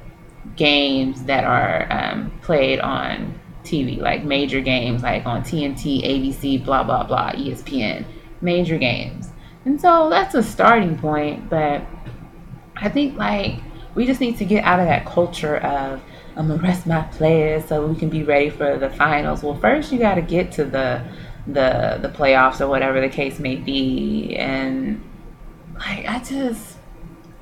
games 0.56 1.24
that 1.24 1.44
are 1.44 1.86
um, 1.90 2.30
played 2.42 2.80
on 2.80 3.38
TV, 3.64 3.98
like 3.98 4.24
major 4.24 4.60
games, 4.60 5.02
like 5.02 5.26
on 5.26 5.42
TNT, 5.42 6.04
ABC, 6.04 6.64
blah 6.64 6.84
blah 6.84 7.04
blah, 7.04 7.32
ESPN, 7.32 8.04
major 8.40 8.78
games. 8.78 9.30
And 9.64 9.80
so 9.80 10.08
that's 10.10 10.34
a 10.34 10.42
starting 10.42 10.96
point, 10.98 11.50
but 11.50 11.82
I 12.76 12.88
think 12.88 13.16
like 13.16 13.60
we 13.94 14.06
just 14.06 14.20
need 14.20 14.38
to 14.38 14.44
get 14.44 14.64
out 14.64 14.78
of 14.78 14.86
that 14.86 15.06
culture 15.06 15.56
of 15.56 16.00
I'm 16.36 16.48
gonna 16.48 16.62
rest 16.62 16.86
my 16.86 17.02
players 17.02 17.64
so 17.66 17.86
we 17.86 17.96
can 17.96 18.08
be 18.08 18.22
ready 18.22 18.50
for 18.50 18.78
the 18.78 18.90
finals. 18.90 19.42
Well, 19.42 19.56
first 19.56 19.90
you 19.90 19.98
got 19.98 20.14
to 20.16 20.22
get 20.22 20.52
to 20.52 20.64
the 20.64 21.02
the 21.46 21.98
the 22.02 22.08
playoffs 22.08 22.60
or 22.60 22.68
whatever 22.68 23.00
the 23.00 23.08
case 23.08 23.38
may 23.38 23.56
be, 23.56 24.36
and 24.36 25.02
like 25.78 26.06
I 26.06 26.18
just 26.22 26.76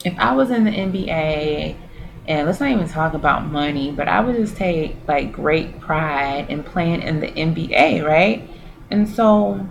if 0.04 0.16
I 0.18 0.34
was 0.34 0.50
in 0.50 0.64
the 0.64 0.70
NBA 0.70 1.76
and 2.26 2.46
let's 2.46 2.60
not 2.60 2.70
even 2.70 2.88
talk 2.88 3.14
about 3.14 3.46
money, 3.50 3.90
but 3.90 4.08
I 4.08 4.20
would 4.20 4.36
just 4.36 4.56
take 4.56 4.96
like 5.06 5.32
great 5.32 5.80
pride 5.80 6.46
in 6.48 6.62
playing 6.62 7.02
in 7.02 7.20
the 7.20 7.28
NBA, 7.28 8.04
right? 8.04 8.48
And 8.90 9.08
so 9.08 9.66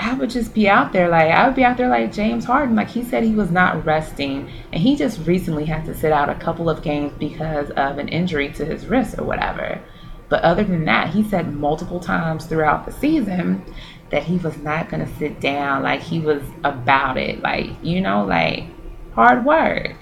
I 0.00 0.14
would 0.14 0.30
just 0.30 0.54
be 0.54 0.68
out 0.68 0.92
there 0.92 1.08
like 1.08 1.30
I 1.30 1.46
would 1.46 1.56
be 1.56 1.64
out 1.64 1.76
there 1.76 1.88
like 1.88 2.12
James 2.12 2.44
Harden. 2.44 2.76
Like 2.76 2.88
he 2.88 3.02
said 3.02 3.24
he 3.24 3.34
was 3.34 3.50
not 3.50 3.84
resting 3.84 4.50
and 4.72 4.80
he 4.80 4.96
just 4.96 5.26
recently 5.26 5.64
had 5.64 5.84
to 5.86 5.94
sit 5.94 6.12
out 6.12 6.28
a 6.28 6.36
couple 6.36 6.70
of 6.70 6.82
games 6.82 7.12
because 7.18 7.70
of 7.70 7.98
an 7.98 8.08
injury 8.08 8.52
to 8.52 8.64
his 8.64 8.86
wrist 8.86 9.18
or 9.18 9.24
whatever. 9.24 9.80
But 10.28 10.42
other 10.42 10.62
than 10.62 10.84
that, 10.84 11.10
he 11.10 11.22
said 11.22 11.54
multiple 11.54 12.00
times 12.00 12.46
throughout 12.46 12.86
the 12.86 12.92
season 12.92 13.64
that 14.10 14.22
he 14.22 14.36
was 14.38 14.56
not 14.58 14.88
going 14.88 15.04
to 15.04 15.16
sit 15.16 15.40
down 15.40 15.82
like 15.82 16.00
he 16.00 16.20
was 16.20 16.42
about 16.64 17.16
it. 17.16 17.40
Like, 17.42 17.70
you 17.82 18.00
know, 18.00 18.24
like 18.24 18.64
hard 19.14 19.44
work. 19.44 19.94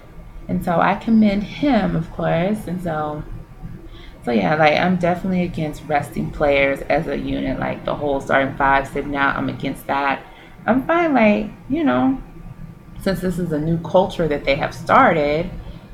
And 0.49 0.65
so 0.65 0.81
I 0.81 0.95
commend 0.97 1.43
him, 1.43 1.97
of 1.97 2.11
course. 2.13 2.67
And 2.67 2.83
so, 2.83 3.23
so 4.27 4.33
yeah, 4.33 4.57
like 4.57 4.77
I'm 4.77 4.97
definitely 4.97 5.45
against 5.45 5.85
resting 5.85 6.33
players 6.33 6.81
as 6.89 7.07
a 7.07 7.17
unit. 7.17 7.61
Like 7.61 7.85
the 7.85 7.95
whole 7.95 8.21
starting 8.21 8.57
five 8.57 8.89
sitting 8.89 9.15
out, 9.15 9.37
I'm 9.37 9.49
against 9.49 9.87
that. 9.87 10.21
I'm 10.67 10.85
fine, 10.85 11.15
like 11.15 11.49
you 11.69 11.85
know, 11.85 12.21
since 13.03 13.21
this 13.21 13.39
is 13.39 13.53
a 13.53 13.59
new 13.61 13.79
culture 13.79 14.27
that 14.27 14.43
they 14.43 14.57
have 14.57 14.75
started, 14.75 15.49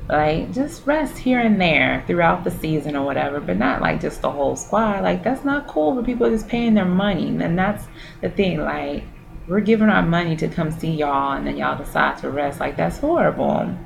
like 0.09 0.51
just 0.51 0.83
rest 0.87 1.15
here 1.15 1.41
and 1.41 1.61
there 1.61 2.03
throughout 2.07 2.43
the 2.43 2.49
season 2.49 2.95
or 2.95 3.05
whatever, 3.05 3.39
but 3.39 3.57
not 3.57 3.83
like 3.83 4.01
just 4.01 4.23
the 4.23 4.31
whole 4.31 4.55
squad. 4.55 5.03
Like 5.03 5.23
that's 5.23 5.45
not 5.45 5.67
cool 5.67 5.93
for 5.93 6.01
people 6.01 6.27
just 6.27 6.47
paying 6.47 6.73
their 6.73 6.85
money. 6.85 7.27
And 7.27 7.55
that's 7.55 7.85
the 8.21 8.31
thing. 8.31 8.61
Like 8.61 9.03
we're 9.47 9.59
giving 9.59 9.89
our 9.89 10.01
money 10.01 10.35
to 10.37 10.47
come 10.47 10.71
see 10.71 10.89
y'all, 10.89 11.37
and 11.37 11.45
then 11.45 11.55
y'all 11.55 11.77
decide 11.77 12.17
to 12.21 12.31
rest. 12.31 12.59
Like 12.59 12.77
that's 12.77 12.97
horrible. 12.97 13.77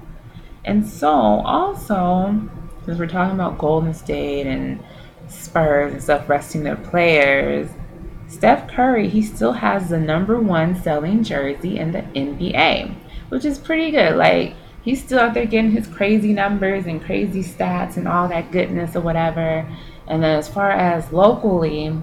And 0.63 0.87
so, 0.87 1.09
also, 1.09 2.49
since 2.87 2.99
we're 2.99 3.05
talking 3.05 3.35
about 3.35 3.57
Golden 3.57 3.93
State 3.93 4.47
and 4.47 4.81
Spurs 5.27 5.91
and 5.91 6.01
stuff 6.01 6.29
resting 6.29 6.63
their 6.63 6.77
players, 6.77 7.69
Steph 8.29 8.69
Curry, 8.69 9.09
he 9.09 9.21
still 9.21 9.51
has 9.51 9.89
the 9.89 9.99
number 9.99 10.39
one 10.39 10.81
selling 10.81 11.21
jersey 11.21 11.79
in 11.79 11.91
the 11.91 12.03
NBA, 12.03 12.95
which 13.27 13.43
is 13.43 13.59
pretty 13.59 13.91
good. 13.91 14.15
Like, 14.15 14.55
he's 14.83 15.03
still 15.03 15.19
out 15.19 15.33
there 15.33 15.45
getting 15.45 15.71
his 15.71 15.85
crazy 15.85 16.31
numbers 16.31 16.85
and 16.85 17.03
crazy 17.03 17.43
stats 17.43 17.97
and 17.97 18.07
all 18.07 18.29
that 18.29 18.51
goodness 18.53 18.95
or 18.95 19.01
whatever. 19.01 19.69
And 20.07 20.23
then, 20.23 20.39
as 20.39 20.47
far 20.47 20.71
as 20.71 21.11
locally, 21.11 21.93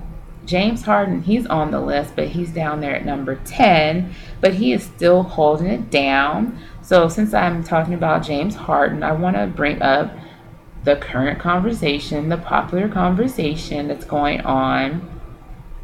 James 0.44 0.82
Harden, 0.82 1.22
he's 1.22 1.46
on 1.46 1.70
the 1.70 1.80
list, 1.80 2.14
but 2.14 2.28
he's 2.28 2.50
down 2.50 2.82
there 2.82 2.94
at 2.94 3.06
number 3.06 3.36
10, 3.46 4.14
but 4.42 4.52
he 4.52 4.74
is 4.74 4.82
still 4.82 5.22
holding 5.22 5.68
it 5.68 5.90
down. 5.90 6.58
So, 6.82 7.08
since 7.08 7.32
I'm 7.32 7.64
talking 7.64 7.94
about 7.94 8.22
James 8.22 8.54
Harden, 8.54 9.02
I 9.02 9.12
want 9.12 9.36
to 9.36 9.46
bring 9.46 9.80
up 9.80 10.14
the 10.84 10.96
current 10.96 11.38
conversation, 11.40 12.28
the 12.28 12.36
popular 12.36 12.88
conversation 12.88 13.88
that's 13.88 14.04
going 14.04 14.40
on. 14.42 15.10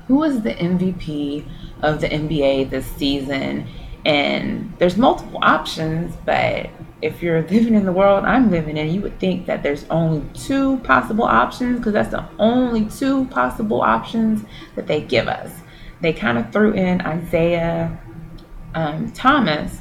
Who 0.06 0.22
is 0.24 0.42
the 0.42 0.54
MVP 0.54 1.46
of 1.82 2.00
the 2.00 2.08
NBA 2.08 2.70
this 2.70 2.86
season? 2.86 3.66
And 4.04 4.72
there's 4.78 4.96
multiple 4.96 5.38
options, 5.42 6.16
but 6.24 6.70
if 7.02 7.22
you're 7.22 7.42
living 7.42 7.74
in 7.74 7.84
the 7.84 7.92
world 7.92 8.24
I'm 8.24 8.50
living 8.50 8.76
in, 8.76 8.92
you 8.92 9.00
would 9.00 9.18
think 9.18 9.46
that 9.46 9.62
there's 9.62 9.84
only 9.90 10.26
two 10.34 10.78
possible 10.78 11.24
options 11.24 11.78
because 11.78 11.92
that's 11.94 12.10
the 12.10 12.24
only 12.38 12.86
two 12.86 13.26
possible 13.26 13.80
options 13.80 14.44
that 14.74 14.86
they 14.86 15.00
give 15.00 15.28
us. 15.28 15.52
They 16.00 16.12
kind 16.12 16.38
of 16.38 16.52
threw 16.52 16.72
in 16.72 17.00
Isaiah 17.02 17.98
um, 18.74 19.12
Thomas 19.12 19.80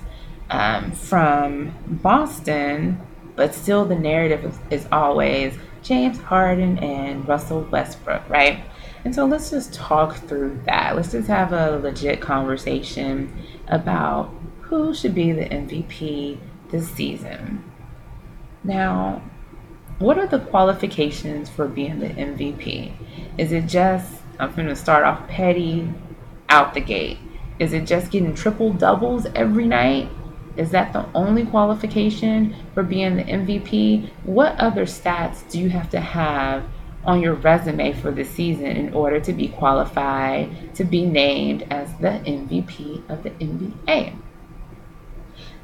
um, 0.50 0.92
from 0.92 1.74
Boston, 1.88 3.00
but 3.40 3.56
still 3.56 3.86
the 3.86 3.96
narrative 3.96 4.44
is, 4.44 4.60
is 4.70 4.88
always 4.92 5.58
James 5.82 6.20
Harden 6.20 6.78
and 6.80 7.26
Russell 7.26 7.62
Westbrook, 7.72 8.30
right? 8.30 8.62
And 9.06 9.16
so 9.16 9.24
let's 9.26 9.50
just 9.50 9.74
talk 9.74 10.18
through 10.18 10.60
that. 10.66 10.98
Let's 10.98 11.14
just 11.14 11.30
have 11.30 11.54
a 11.54 11.78
legit 11.78 12.20
conversation 12.20 13.34
about 13.70 14.30
who 14.60 14.94
should 14.94 15.16
be 15.16 15.32
the 15.32 15.46
MVP 15.46 16.38
this 16.70 16.92
season. 16.92 17.64
Now, 18.66 19.22
what 20.00 20.18
are 20.18 20.28
the 20.28 20.40
qualifications 20.40 21.50
for 21.50 21.66
being 21.66 22.02
the 22.02 22.10
MVP? 22.10 22.92
Is 23.38 23.54
it 23.54 23.68
just, 23.68 24.16
I'm 24.38 24.54
going 24.54 24.68
to 24.68 24.76
start 24.76 25.06
off 25.06 25.30
petty 25.30 25.88
out 26.50 26.74
the 26.74 26.82
gate? 26.82 27.20
Is 27.58 27.72
it 27.72 27.86
just 27.86 28.12
getting 28.12 28.36
triple 28.36 28.74
doubles 28.74 29.28
every 29.34 29.66
night? 29.66 30.10
Is 30.60 30.72
that 30.72 30.92
the 30.92 31.06
only 31.16 31.46
qualification 31.46 32.54
for 32.74 32.84
being 32.84 33.16
the 33.16 33.24
MVP? 33.24 34.12
What 34.24 34.60
other 34.60 34.86
stats 34.86 35.50
do 35.50 35.58
you 35.58 35.70
have 35.70 35.90
to 35.92 36.02
have 36.02 36.66
on 37.06 37.22
your 37.22 37.36
resume 37.36 37.94
for 37.94 38.12
the 38.12 38.26
season 38.26 38.66
in 38.66 38.94
order 38.94 39.22
to 39.22 39.32
be 39.32 39.48
qualified 39.48 40.76
to 40.76 40.84
be 40.84 41.06
named 41.06 41.66
as 41.70 41.96
the 42.00 42.10
MVP 42.26 43.10
of 43.10 43.24
the 43.24 43.30
NBA? 43.30 44.20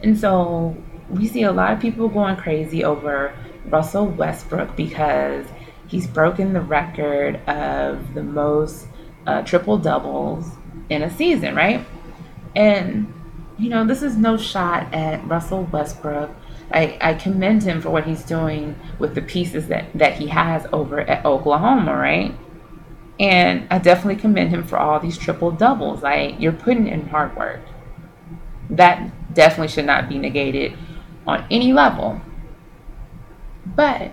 And 0.01 0.17
so 0.17 0.77
we 1.09 1.27
see 1.27 1.43
a 1.43 1.51
lot 1.51 1.73
of 1.73 1.81
people 1.81 2.07
going 2.07 2.37
crazy 2.37 2.85
over 2.85 3.35
Russell 3.65 4.07
Westbrook 4.07 4.77
because 4.77 5.45
he's 5.87 6.07
broken 6.07 6.53
the 6.53 6.61
record 6.61 7.35
of 7.49 8.13
the 8.13 8.23
most 8.23 8.87
uh, 9.27 9.41
triple 9.41 9.77
doubles 9.77 10.49
in 10.89 11.01
a 11.01 11.09
season, 11.09 11.53
right? 11.53 11.85
And 12.55 13.11
you 13.57 13.69
know, 13.69 13.85
this 13.85 14.01
is 14.01 14.17
no 14.17 14.37
shot 14.37 14.93
at 14.93 15.25
Russell 15.27 15.63
Westbrook. 15.71 16.31
I, 16.71 16.97
I 16.99 17.13
commend 17.13 17.63
him 17.63 17.81
for 17.81 17.89
what 17.89 18.05
he's 18.05 18.23
doing 18.23 18.75
with 18.99 19.15
the 19.15 19.21
pieces 19.21 19.67
that, 19.67 19.85
that 19.93 20.13
he 20.15 20.27
has 20.27 20.65
over 20.73 20.99
at 21.01 21.25
Oklahoma, 21.25 21.95
right? 21.95 22.35
And 23.19 23.67
I 23.71 23.77
definitely 23.77 24.19
commend 24.19 24.49
him 24.49 24.63
for 24.63 24.77
all 24.77 24.99
these 24.99 25.17
triple 25.17 25.51
doubles. 25.51 26.03
Like, 26.03 26.39
you're 26.39 26.51
putting 26.51 26.87
in 26.87 27.07
hard 27.07 27.35
work. 27.37 27.61
That 28.69 29.33
definitely 29.33 29.69
should 29.69 29.85
not 29.85 30.09
be 30.09 30.17
negated 30.17 30.77
on 31.25 31.45
any 31.49 31.71
level. 31.71 32.19
But 33.65 34.11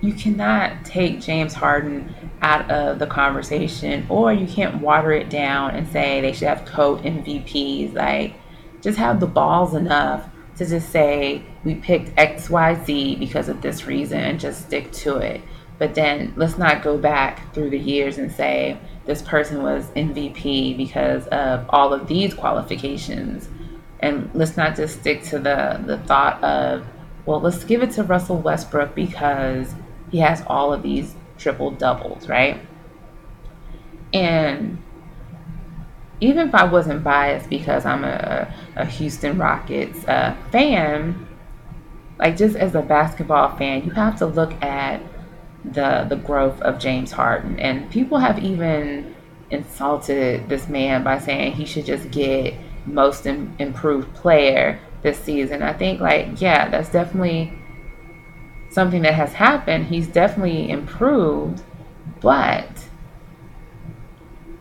you 0.00 0.12
cannot 0.12 0.84
take 0.84 1.20
James 1.20 1.54
Harden 1.54 2.14
out 2.42 2.68
of 2.70 2.98
the 2.98 3.06
conversation, 3.06 4.04
or 4.08 4.32
you 4.32 4.46
can't 4.46 4.82
water 4.82 5.12
it 5.12 5.30
down 5.30 5.76
and 5.76 5.88
say 5.88 6.20
they 6.20 6.32
should 6.32 6.48
have 6.48 6.64
co 6.66 6.96
MVPs. 6.96 7.94
Like, 7.94 8.34
just 8.82 8.98
have 8.98 9.20
the 9.20 9.26
balls 9.26 9.74
enough 9.74 10.28
to 10.56 10.66
just 10.66 10.90
say 10.90 11.42
we 11.64 11.76
picked 11.76 12.14
XYZ 12.16 13.18
because 13.18 13.48
of 13.48 13.62
this 13.62 13.86
reason 13.86 14.18
and 14.18 14.38
just 14.38 14.66
stick 14.66 14.92
to 14.92 15.16
it. 15.16 15.40
But 15.78 15.94
then 15.94 16.34
let's 16.36 16.58
not 16.58 16.82
go 16.82 16.98
back 16.98 17.52
through 17.54 17.70
the 17.70 17.78
years 17.78 18.18
and 18.18 18.30
say 18.30 18.78
this 19.06 19.22
person 19.22 19.62
was 19.62 19.86
MVP 19.96 20.76
because 20.76 21.26
of 21.28 21.64
all 21.70 21.92
of 21.92 22.06
these 22.06 22.34
qualifications. 22.34 23.48
And 24.00 24.30
let's 24.34 24.56
not 24.56 24.76
just 24.76 25.00
stick 25.00 25.22
to 25.24 25.38
the, 25.38 25.82
the 25.86 25.98
thought 25.98 26.42
of, 26.44 26.86
well, 27.24 27.40
let's 27.40 27.64
give 27.64 27.82
it 27.82 27.92
to 27.92 28.02
Russell 28.02 28.38
Westbrook 28.38 28.94
because 28.94 29.74
he 30.10 30.18
has 30.18 30.42
all 30.46 30.72
of 30.72 30.82
these 30.82 31.14
triple 31.38 31.70
doubles, 31.70 32.28
right? 32.28 32.60
And 34.12 34.78
even 36.22 36.46
if 36.48 36.54
I 36.54 36.64
wasn't 36.64 37.02
biased 37.02 37.50
because 37.50 37.84
I'm 37.84 38.04
a, 38.04 38.52
a 38.76 38.84
Houston 38.86 39.38
Rockets 39.38 40.06
uh, 40.06 40.36
fan, 40.52 41.26
like 42.18 42.36
just 42.36 42.54
as 42.54 42.76
a 42.76 42.80
basketball 42.80 43.56
fan, 43.56 43.84
you 43.84 43.90
have 43.90 44.16
to 44.18 44.26
look 44.26 44.52
at 44.62 45.02
the 45.64 46.06
the 46.08 46.16
growth 46.16 46.60
of 46.62 46.78
James 46.78 47.10
Harden, 47.10 47.58
and 47.58 47.90
people 47.90 48.18
have 48.18 48.38
even 48.38 49.14
insulted 49.50 50.48
this 50.48 50.68
man 50.68 51.02
by 51.02 51.18
saying 51.18 51.52
he 51.52 51.64
should 51.64 51.86
just 51.86 52.10
get 52.12 52.54
most 52.86 53.26
improved 53.26 54.14
player 54.14 54.78
this 55.02 55.18
season. 55.18 55.60
I 55.62 55.72
think, 55.72 56.00
like, 56.00 56.40
yeah, 56.40 56.68
that's 56.68 56.88
definitely 56.88 57.52
something 58.70 59.02
that 59.02 59.14
has 59.14 59.32
happened. 59.32 59.86
He's 59.86 60.06
definitely 60.06 60.70
improved, 60.70 61.62
but 62.20 62.68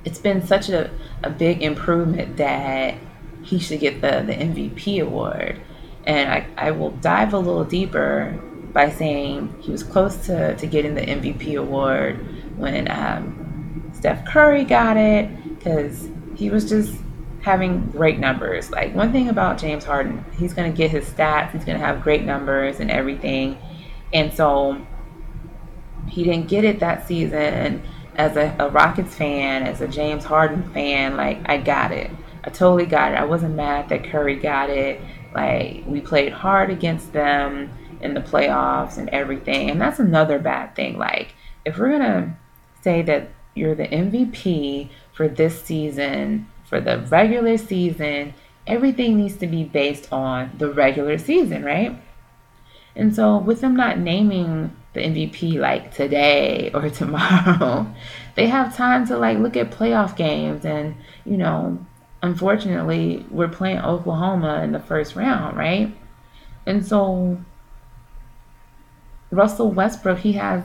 it's 0.06 0.20
been 0.20 0.46
such 0.46 0.70
a, 0.70 0.90
a 1.24 1.30
big 1.30 1.62
improvement 1.62 2.38
that 2.38 2.96
he 3.44 3.60
should 3.60 3.80
get 3.80 4.02
the, 4.02 4.24
the 4.26 4.34
MVP 4.34 5.02
award. 5.02 5.62
And 6.06 6.32
I, 6.32 6.48
I 6.58 6.72
will 6.72 6.92
dive 6.92 7.34
a 7.34 7.38
little 7.38 7.64
deeper 7.64 8.40
by 8.74 8.90
saying 8.90 9.56
he 9.62 9.72
was 9.72 9.84
close 9.84 10.16
to, 10.28 10.56
to 10.56 10.68
getting 10.68 10.96
the 10.96 11.02
MVP 11.02 11.60
award 11.60 12.18
when 12.58 12.90
um, 12.90 13.92
Steph 13.94 14.26
Curry 14.26 14.64
got 14.64 14.98
it 14.98 15.30
because 15.58 16.10
he 16.36 16.50
was 16.50 16.68
just 16.68 16.96
having 17.42 17.86
great 17.92 18.20
numbers. 18.20 18.72
Like 18.72 18.96
one 18.96 19.12
thing 19.12 19.30
about 19.30 19.58
James 19.58 19.84
Harden, 19.84 20.24
he's 20.38 20.54
going 20.54 20.72
to 20.72 20.76
get 20.76 20.92
his 20.92 21.06
stats, 21.10 21.52
he's 21.52 21.66
going 21.66 21.80
to 21.80 21.86
have 21.86 22.02
great 22.02 22.24
numbers 22.24 22.80
and 22.80 22.90
everything. 22.90 23.58
And 24.14 24.34
so 24.34 24.86
he 26.08 26.24
didn't 26.24 26.48
get 26.48 26.64
it 26.64 26.80
that 26.80 27.08
season. 27.08 27.84
As 28.16 28.36
a, 28.36 28.56
a 28.60 28.70
Rockets 28.70 29.16
fan, 29.16 29.64
as 29.64 29.82
a 29.82 29.88
James 29.88 30.24
Harden 30.24 30.72
fan, 30.74 31.16
like 31.16 31.40
I 31.46 31.58
got 31.58 31.92
it. 31.92 32.12
I 32.44 32.50
totally 32.50 32.86
got 32.86 33.14
it. 33.14 33.16
I 33.16 33.26
wasn't 33.26 33.56
mad 33.56 33.90
that 33.90 34.04
Curry 34.04 34.36
got 34.36 34.70
it. 34.70 35.00
Like 35.34 35.84
we 35.86 36.02
played 36.02 36.34
hard 36.34 36.70
against 36.70 37.14
them 37.14 37.72
in 38.02 38.14
the 38.14 38.22
playoffs 38.22 38.98
and 38.98 39.10
everything. 39.10 39.70
And 39.70 39.80
that's 39.80 40.00
another 40.00 40.40
bad 40.40 40.76
thing. 40.76 40.98
Like 40.98 41.34
if 41.66 41.78
we're 41.78 41.92
gonna 41.92 42.38
say 42.82 43.02
that 43.04 43.30
you're 43.54 43.76
the 43.76 43.88
MVP 43.88 44.90
for 45.14 45.28
this 45.28 45.62
season, 45.62 46.48
for 46.66 46.80
the 46.80 47.00
regular 47.00 47.58
season, 47.58 48.34
everything 48.66 49.18
needs 49.18 49.36
to 49.38 49.48
be 49.48 49.64
based 49.64 50.12
on 50.12 50.52
the 50.58 50.72
regular 50.72 51.18
season, 51.18 51.64
right? 51.64 52.02
And 52.96 53.16
so, 53.16 53.38
with 53.38 53.62
them 53.62 53.76
not 53.76 54.00
naming 54.00 54.76
the 54.94 55.02
MVP 55.02 55.56
like 55.56 55.94
today 55.94 56.72
or 56.74 56.90
tomorrow, 56.90 57.88
they 58.36 58.48
have 58.48 58.76
time 58.76 59.08
to 59.08 59.18
like 59.18 59.38
look 59.38 59.56
at 59.56 59.72
playoff 59.72 60.16
games. 60.16 60.66
And, 60.66 60.96
you 61.26 61.38
know, 61.38 61.86
unfortunately, 62.22 63.26
we're 63.30 63.50
playing 63.50 63.80
Oklahoma 63.80 64.62
in 64.64 64.72
the 64.72 64.80
first 64.80 65.16
round, 65.16 65.58
right? 65.58 65.96
And 66.66 66.86
so, 66.86 67.40
Russell 69.32 69.72
Westbrook, 69.72 70.20
he 70.20 70.34
has 70.34 70.64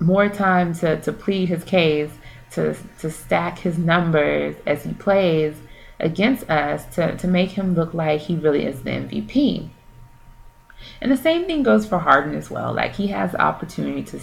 more 0.00 0.28
time 0.28 0.74
to, 0.74 1.00
to 1.00 1.12
plead 1.12 1.48
his 1.48 1.64
case, 1.64 2.10
to, 2.52 2.76
to 3.00 3.10
stack 3.10 3.58
his 3.58 3.78
numbers 3.78 4.56
as 4.66 4.84
he 4.84 4.92
plays 4.94 5.56
against 6.00 6.48
us 6.48 6.84
to, 6.94 7.16
to 7.16 7.26
make 7.26 7.50
him 7.50 7.74
look 7.74 7.94
like 7.94 8.20
he 8.20 8.36
really 8.36 8.64
is 8.64 8.82
the 8.82 8.90
MVP. 8.90 9.68
And 11.00 11.10
the 11.10 11.16
same 11.16 11.46
thing 11.46 11.62
goes 11.62 11.86
for 11.86 11.98
Harden 11.98 12.34
as 12.34 12.50
well. 12.50 12.72
Like 12.72 12.94
he 12.94 13.08
has 13.08 13.32
the 13.32 13.40
opportunity 13.40 14.02
to 14.04 14.20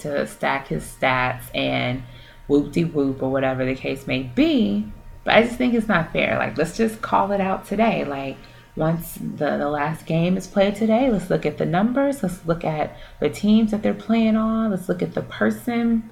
to 0.00 0.26
stack 0.26 0.68
his 0.68 0.84
stats 0.84 1.44
and 1.54 2.02
whoop 2.46 2.72
de 2.72 2.84
whoop 2.84 3.22
or 3.22 3.30
whatever 3.30 3.64
the 3.64 3.74
case 3.74 4.06
may 4.06 4.22
be. 4.22 4.86
But 5.24 5.34
I 5.34 5.42
just 5.42 5.56
think 5.56 5.74
it's 5.74 5.88
not 5.88 6.12
fair. 6.12 6.36
Like 6.38 6.56
let's 6.58 6.76
just 6.76 7.02
call 7.02 7.32
it 7.32 7.40
out 7.40 7.66
today. 7.66 8.04
Like 8.04 8.36
once 8.76 9.14
the, 9.14 9.56
the 9.56 9.68
last 9.68 10.06
game 10.06 10.36
is 10.36 10.46
played 10.46 10.76
today, 10.76 11.10
let's 11.10 11.30
look 11.30 11.44
at 11.44 11.58
the 11.58 11.66
numbers. 11.66 12.22
Let's 12.22 12.44
look 12.46 12.64
at 12.64 12.96
the 13.20 13.28
teams 13.28 13.72
that 13.72 13.82
they're 13.82 13.94
playing 13.94 14.36
on. 14.36 14.70
Let's 14.70 14.88
look 14.88 15.02
at 15.02 15.14
the 15.14 15.22
person. 15.22 16.10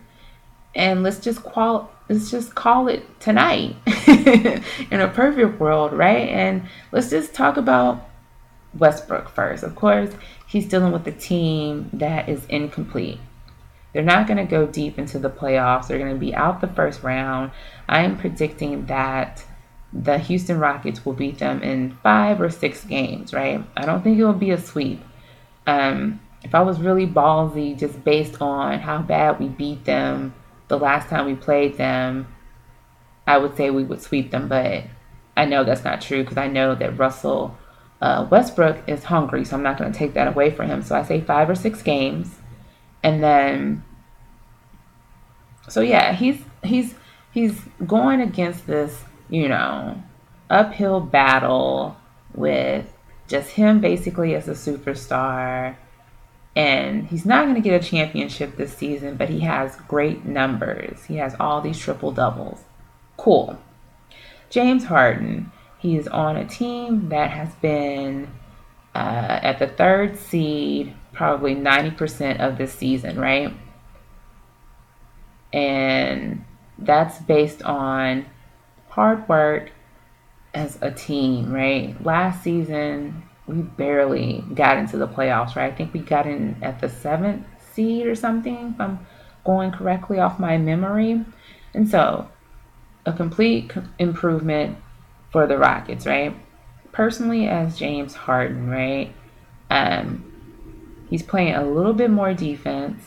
And 0.75 1.03
let's 1.03 1.21
just 1.21 1.43
call 1.43 1.91
let's 2.09 2.31
just 2.31 2.55
call 2.55 2.89
it 2.89 3.05
tonight 3.21 3.77
in 4.07 5.01
a 5.01 5.09
perfect 5.09 5.59
world, 5.59 5.93
right? 5.93 6.29
And 6.29 6.69
let's 6.93 7.11
just 7.11 7.35
talk 7.35 7.57
about 7.57 8.06
Westbrook 8.79 9.29
first. 9.29 9.63
Of 9.63 9.75
course, 9.75 10.11
he's 10.47 10.69
dealing 10.69 10.93
with 10.93 11.07
a 11.07 11.13
team 11.13 11.91
that 11.93 12.29
is 12.29 12.45
incomplete. 12.47 13.21
They're 13.93 14.03
not 14.03 14.27
going 14.27 14.37
to 14.37 14.45
go 14.45 14.67
deep 14.67 14.99
into 14.99 15.19
the 15.19 15.31
playoffs. 15.31 15.89
They're 15.89 15.99
going 15.99 16.13
to 16.13 16.21
be 16.21 16.35
out 16.35 16.61
the 16.61 16.69
first 16.69 17.03
round. 17.03 17.51
I 17.89 18.03
am 18.03 18.19
predicting 18.19 18.87
that 18.87 19.45
the 19.93 20.19
Houston 20.19 20.59
Rockets 20.59 21.05
will 21.05 21.15
beat 21.15 21.39
them 21.39 21.63
in 21.63 21.97
five 22.03 22.41
or 22.41 22.51
six 22.51 22.85
games, 22.85 23.33
right? 23.33 23.65
I 23.77 23.87
don't 23.87 24.03
think 24.03 24.19
it 24.19 24.25
will 24.25 24.35
be 24.35 24.51
a 24.51 24.61
sweep. 24.61 25.03
Um, 25.67 26.21
if 26.43 26.55
I 26.55 26.61
was 26.61 26.79
really 26.79 27.07
ballsy, 27.07 27.79
just 27.79 28.05
based 28.05 28.41
on 28.43 28.81
how 28.81 29.01
bad 29.01 29.41
we 29.41 29.49
beat 29.49 29.85
them 29.85 30.35
the 30.69 30.79
last 30.79 31.09
time 31.09 31.27
we 31.27 31.35
played 31.35 31.77
them, 31.79 32.29
I 33.27 33.39
would 33.39 33.57
say 33.57 33.71
we 33.71 33.85
would 33.85 34.03
sweep 34.03 34.31
them. 34.31 34.49
But 34.49 34.85
I 35.37 35.45
know 35.45 35.65
that's 35.65 35.85
not 35.85 36.01
true 36.01 36.23
because 36.23 36.37
I 36.37 36.49
know 36.49 36.75
that 36.75 36.99
Russell 36.99 37.57
uh, 38.01 38.27
Westbrook 38.31 38.89
is 38.89 39.05
hungry, 39.05 39.45
so 39.45 39.57
I'm 39.57 39.63
not 39.63 39.79
going 39.79 39.93
to 39.93 39.99
take 39.99 40.15
that 40.15 40.29
away 40.29 40.51
from 40.51 40.69
him. 40.69 40.83
So 40.83 40.95
I 40.95 41.03
say 41.03 41.21
five 41.21 41.49
or 41.49 41.55
six 41.55 41.83
games, 41.83 42.37
and 43.03 43.23
then, 43.23 43.85
so 45.69 45.81
yeah, 45.81 46.13
he's 46.13 46.41
he's 46.63 46.95
he's 47.33 47.61
going 47.87 48.21
against 48.21 48.67
this, 48.67 49.05
you 49.29 49.49
know, 49.49 50.03
uphill 50.51 51.01
battle 51.01 51.97
with 52.35 52.93
just 53.29 53.51
him 53.51 53.81
basically 53.81 54.35
as 54.35 54.49
a 54.49 54.53
superstar. 54.53 55.77
And 56.55 57.07
he's 57.09 57.27
not 57.27 57.45
going 57.45 57.55
to 57.57 57.61
get 57.61 57.79
a 57.79 57.87
championship 57.87 58.57
this 58.57 58.75
season, 58.75 59.17
but 59.17 59.29
he 59.29 59.41
has 59.41 59.77
great 59.89 60.25
numbers. 60.25 61.05
He 61.05 61.17
has 61.17 61.37
all 61.39 61.61
these 61.61 61.79
triple 61.79 62.13
doubles. 62.13 62.65
Cool. 63.19 63.59
James 64.49 64.85
Harden 64.85 65.53
he 65.79 65.97
is 65.97 66.09
on 66.09 66.37
a 66.37 66.47
team 66.47 67.09
that 67.11 67.31
has 67.31 67.55
been 67.57 68.29
uh, 68.95 69.41
at 69.43 69.59
the 69.59 69.67
third 69.67 70.19
seed 70.19 70.95
probably 71.13 71.55
90% 71.55 72.41
of 72.41 72.59
this 72.59 72.73
season, 72.73 73.19
right? 73.19 73.55
And 75.53 76.45
that's 76.79 77.19
based 77.21 77.63
on 77.63 78.27
hard 78.89 79.29
work 79.29 79.71
as 80.55 80.79
a 80.81 80.91
team, 80.91 81.53
right? 81.53 82.03
Last 82.05 82.43
season, 82.43 83.23
we 83.47 83.63
barely 83.63 84.45
got 84.55 84.79
into 84.79 84.97
the 84.97 85.07
playoffs, 85.07 85.57
right? 85.57 85.73
I 85.73 85.77
think 85.77 85.93
we 85.93 86.01
got 86.01 86.27
in 86.27 86.57
at 86.63 86.81
the 86.81 86.89
seventh 86.89 87.47
seed 87.73 88.07
or 88.07 88.15
something, 88.15 88.73
if 88.75 88.81
I'm 88.81 89.07
going 89.45 89.71
correctly 89.71 90.19
off 90.19 90.39
my 90.39 90.59
memory. 90.59 91.25
And 91.75 91.89
so, 91.89 92.29
a 93.05 93.13
complete 93.13 93.73
improvement 93.99 94.79
for 95.31 95.47
the 95.47 95.59
Rockets, 95.59 96.07
right? 96.07 96.35
Personally, 96.93 97.47
as 97.49 97.79
James 97.79 98.15
Harden, 98.15 98.69
right? 98.69 99.13
Um, 99.71 101.05
he's 101.11 101.23
playing 101.23 101.55
a 101.55 101.65
little 101.65 101.93
bit 101.93 102.11
more 102.11 102.33
defense. 102.33 103.03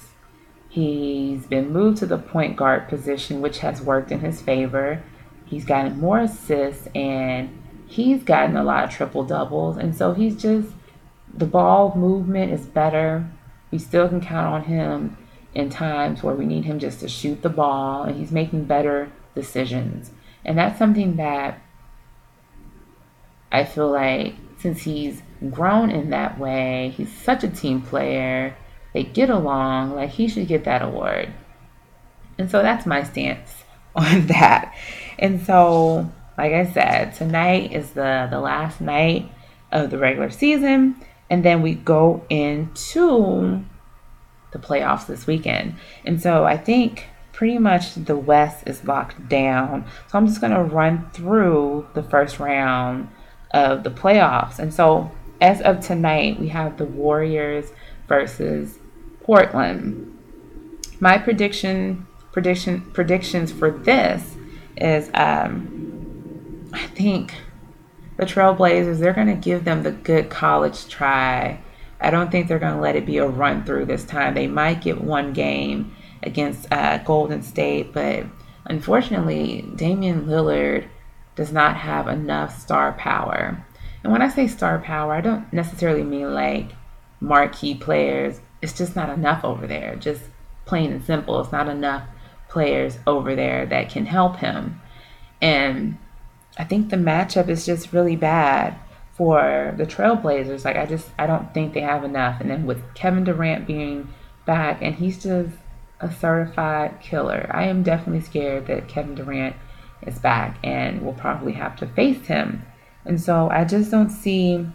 He's 0.70 1.48
been 1.48 1.72
moved 1.72 1.98
to 2.00 2.06
the 2.06 2.18
point 2.18 2.56
guard 2.56 2.88
position, 2.88 3.42
which 3.42 3.60
has 3.60 3.82
worked 3.82 4.12
in 4.12 4.20
his 4.20 4.42
favor. 4.42 5.02
He's 5.46 5.66
gotten 5.66 6.00
more 6.00 6.20
assists 6.20 6.88
and 6.94 7.50
he's 7.88 8.24
gotten 8.24 8.56
a 8.56 8.64
lot 8.64 8.84
of 8.84 8.92
triple 8.92 9.24
doubles. 9.24 9.78
And 9.78 9.96
so 9.96 10.14
he's 10.14 10.40
just, 10.40 10.70
the 11.34 11.48
ball 11.48 11.96
movement 11.96 12.54
is 12.54 12.68
better. 12.68 13.28
We 13.72 13.80
still 13.80 14.08
can 14.08 14.22
count 14.22 14.54
on 14.54 14.64
him 14.66 15.18
in 15.56 15.70
times 15.70 16.22
where 16.22 16.36
we 16.36 16.46
need 16.46 16.66
him 16.66 16.78
just 16.80 17.00
to 17.00 17.08
shoot 17.08 17.42
the 17.42 17.50
ball, 17.50 18.04
and 18.04 18.16
he's 18.16 18.32
making 18.32 18.66
better 18.66 19.12
decisions. 19.34 20.12
And 20.46 20.58
that's 20.58 20.78
something 20.78 21.16
that 21.16 21.62
I 23.52 23.66
feel 23.66 23.90
like 23.90 24.36
since 24.60 24.82
he's 24.82 25.22
grown 25.50 25.90
in 25.90 26.10
that 26.10 26.38
way, 26.38 26.94
he's 26.96 27.12
such 27.12 27.44
a 27.44 27.48
team 27.48 27.82
player, 27.82 28.56
they 28.94 29.04
get 29.04 29.30
along, 29.30 29.96
like 29.96 30.10
he 30.10 30.28
should 30.28 30.48
get 30.48 30.66
that 30.66 30.82
award. 30.82 31.32
And 32.38 32.50
so 32.50 32.62
that's 32.62 32.86
my 32.86 33.04
stance 33.04 33.64
on 33.96 34.28
that. 34.28 34.76
And 35.18 35.42
so, 35.46 36.12
like 36.38 36.54
I 36.54 36.72
said, 36.72 37.16
tonight 37.16 37.74
is 37.74 37.92
the 37.92 38.28
the 38.30 38.40
last 38.40 38.82
night 38.82 39.32
of 39.72 39.92
the 39.92 39.98
regular 39.98 40.30
season 40.30 40.96
and 41.30 41.46
then 41.46 41.62
we 41.62 41.76
go 41.76 42.26
into 42.30 43.64
the 44.52 44.60
playoffs 44.60 45.06
this 45.06 45.28
weekend. 45.28 45.76
And 46.06 46.22
so 46.22 46.44
I 46.44 46.58
think 46.58 47.06
pretty 47.34 47.60
much 47.60 47.94
the 47.94 48.18
West 48.18 48.64
is 48.68 48.84
locked 48.84 49.30
down. 49.30 49.86
So 50.08 50.18
I'm 50.18 50.28
just 50.28 50.42
going 50.42 50.54
to 50.54 50.64
run 50.64 51.10
through 51.14 51.88
the 51.94 52.04
first 52.04 52.40
round 52.40 53.10
of 53.52 53.84
the 53.84 53.92
playoffs. 53.92 54.60
And 54.60 54.74
so, 54.74 55.12
as 55.42 55.62
of 55.62 55.80
tonight, 55.80 56.40
we 56.40 56.50
have 56.50 56.78
the 56.78 56.86
Warriors 56.86 57.72
versus 58.08 58.80
Portland. 59.22 60.18
My 61.00 61.18
prediction, 61.18 62.08
prediction, 62.32 62.82
predictions 62.92 63.52
for 63.52 63.72
this 63.72 64.36
is, 64.76 65.10
um, 65.14 66.70
I 66.74 66.88
think 66.88 67.34
the 68.18 68.26
Trailblazers 68.26 69.00
they're 69.00 69.14
going 69.14 69.28
to 69.28 69.34
give 69.34 69.64
them 69.64 69.84
the 69.84 69.92
good 69.92 70.30
college 70.30 70.88
try. 70.90 71.62
I 72.02 72.12
don't 72.12 72.32
think 72.32 72.48
they're 72.48 72.60
going 72.60 72.76
to 72.76 72.82
let 72.82 72.96
it 72.96 73.06
be 73.06 73.18
a 73.18 73.28
run 73.28 73.64
through 73.64 73.86
this 73.86 74.04
time. 74.04 74.34
They 74.34 74.48
might 74.48 74.82
get 74.82 75.02
one 75.02 75.32
game 75.32 75.96
against 76.24 76.68
uh, 76.72 76.98
Golden 77.00 77.42
State, 77.42 77.94
but 77.94 78.26
unfortunately, 78.66 79.70
Damian 79.76 80.26
Lillard 80.26 80.88
does 81.40 81.54
not 81.54 81.78
have 81.78 82.10
enough 82.10 82.60
star 82.60 82.92
power. 82.92 83.66
And 84.04 84.12
when 84.12 84.22
I 84.22 84.28
say 84.28 84.46
star 84.46 84.78
power, 84.78 85.14
I 85.14 85.22
don't 85.22 85.54
necessarily 85.54 86.04
mean 86.04 86.34
like 86.34 86.74
marquee 87.22 87.76
players. 87.76 88.42
It's 88.62 88.78
just 88.78 88.94
not 88.94 89.08
enough 89.08 89.46
over 89.46 89.66
there. 89.66 89.96
Just 89.96 90.22
plain 90.66 90.92
and 90.92 91.02
simple. 91.02 91.40
It's 91.40 91.54
not 91.54 91.70
enough 91.70 92.04
players 92.50 93.00
over 93.08 93.38
there 93.38 93.66
that 93.68 93.90
can 93.90 94.06
help 94.06 94.36
him. 94.36 94.82
And 95.42 95.98
I 96.58 96.66
think 96.66 96.90
the 96.90 96.98
matchup 96.98 97.48
is 97.48 97.66
just 97.66 97.94
really 97.94 98.18
bad 98.18 98.76
for 99.14 99.74
the 99.78 99.86
Trailblazers. 99.86 100.66
Like 100.66 100.76
I 100.76 100.86
just 100.86 101.08
I 101.18 101.26
don't 101.26 101.54
think 101.54 101.74
they 101.74 101.80
have 101.80 102.04
enough. 102.04 102.42
And 102.42 102.50
then 102.50 102.66
with 102.66 102.94
Kevin 102.96 103.24
Durant 103.24 103.66
being 103.66 104.14
back 104.46 104.82
and 104.82 104.94
he's 104.94 105.24
just 105.24 105.56
a 106.02 106.12
certified 106.12 107.00
killer. 107.00 107.50
I 107.54 107.64
am 107.64 107.82
definitely 107.82 108.26
scared 108.26 108.68
that 108.68 108.90
Kevin 108.90 109.16
Durant 109.16 109.56
is 110.06 110.20
back 110.20 110.58
and 110.64 111.02
we'll 111.02 111.14
probably 111.14 111.54
have 111.54 111.76
to 111.78 111.88
face 111.88 112.26
him. 112.28 112.66
And 113.06 113.20
so 113.20 113.50
I 113.50 113.66
just 113.66 113.92
don't 113.92 114.10
see 114.10 114.68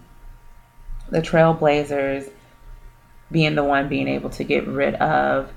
the 1.11 1.21
Trailblazers 1.21 2.31
being 3.31 3.55
the 3.55 3.65
one 3.65 3.89
being 3.89 4.09
able 4.09 4.31
to 4.31 4.45
get 4.45 4.67
rid 4.67 4.95
of 4.97 5.53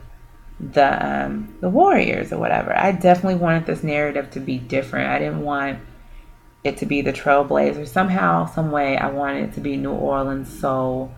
the 0.60 1.26
um, 1.26 1.56
the 1.62 1.70
Warriors 1.70 2.34
or 2.34 2.40
whatever. 2.40 2.76
I 2.76 2.92
definitely 2.92 3.36
wanted 3.36 3.66
this 3.66 3.84
narrative 3.84 4.32
to 4.32 4.40
be 4.40 4.58
different. 4.58 5.10
I 5.10 5.20
didn't 5.20 5.42
want 5.42 5.80
it 6.64 6.78
to 6.78 6.86
be 6.86 7.02
the 7.02 7.14
Trailblazers. 7.14 7.88
Somehow, 7.88 8.46
some 8.46 8.72
way, 8.72 8.98
I 8.98 9.10
wanted 9.10 9.50
it 9.50 9.54
to 9.54 9.62
be 9.62 9.78
New 9.78 9.92
Orleans. 9.92 10.60
So 10.60 11.12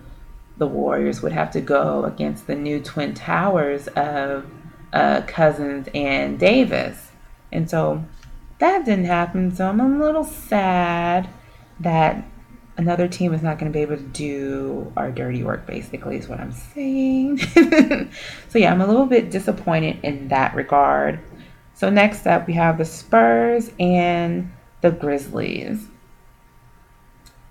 the 0.58 0.68
Warriors 0.68 1.22
would 1.22 1.32
have 1.32 1.52
to 1.52 1.62
go 1.62 2.04
against 2.04 2.48
the 2.48 2.56
new 2.56 2.82
Twin 2.82 3.14
Towers 3.14 3.88
of 3.90 4.46
uh, 4.92 5.22
Cousins 5.22 5.88
and 5.94 6.38
Davis, 6.38 7.12
and 7.52 7.70
so 7.70 8.04
that 8.60 8.86
didn't 8.86 9.06
happen. 9.06 9.54
So 9.56 9.68
I'm 9.68 9.80
a 9.80 9.88
little 9.88 10.24
sad 10.24 11.30
that 11.80 12.26
another 12.78 13.08
team 13.08 13.34
is 13.34 13.42
not 13.42 13.60
going 13.60 13.72
to 13.72 13.76
be 13.76 13.82
able 13.82 13.98
to 13.98 14.04
do 14.04 14.92
our 14.96 15.12
dirty 15.12 15.44
work, 15.44 15.66
basically, 15.66 16.18
is 16.18 16.28
what 16.28 16.40
I'm 16.40 16.52
saying. 16.52 17.38
so, 18.50 18.58
yeah, 18.58 18.72
I'm 18.72 18.82
a 18.82 18.88
little 18.88 19.06
bit 19.06 19.32
disappointed 19.32 20.00
in 20.04 20.30
that 20.30 20.56
regard. 20.56 21.20
So, 21.74 21.90
next 21.90 22.26
up, 22.26 22.48
we 22.48 22.54
have 22.54 22.78
the 22.78 22.86
Spurs 22.86 23.72
and 23.80 24.52
the 24.82 24.92
Grizzlies. 24.92 25.88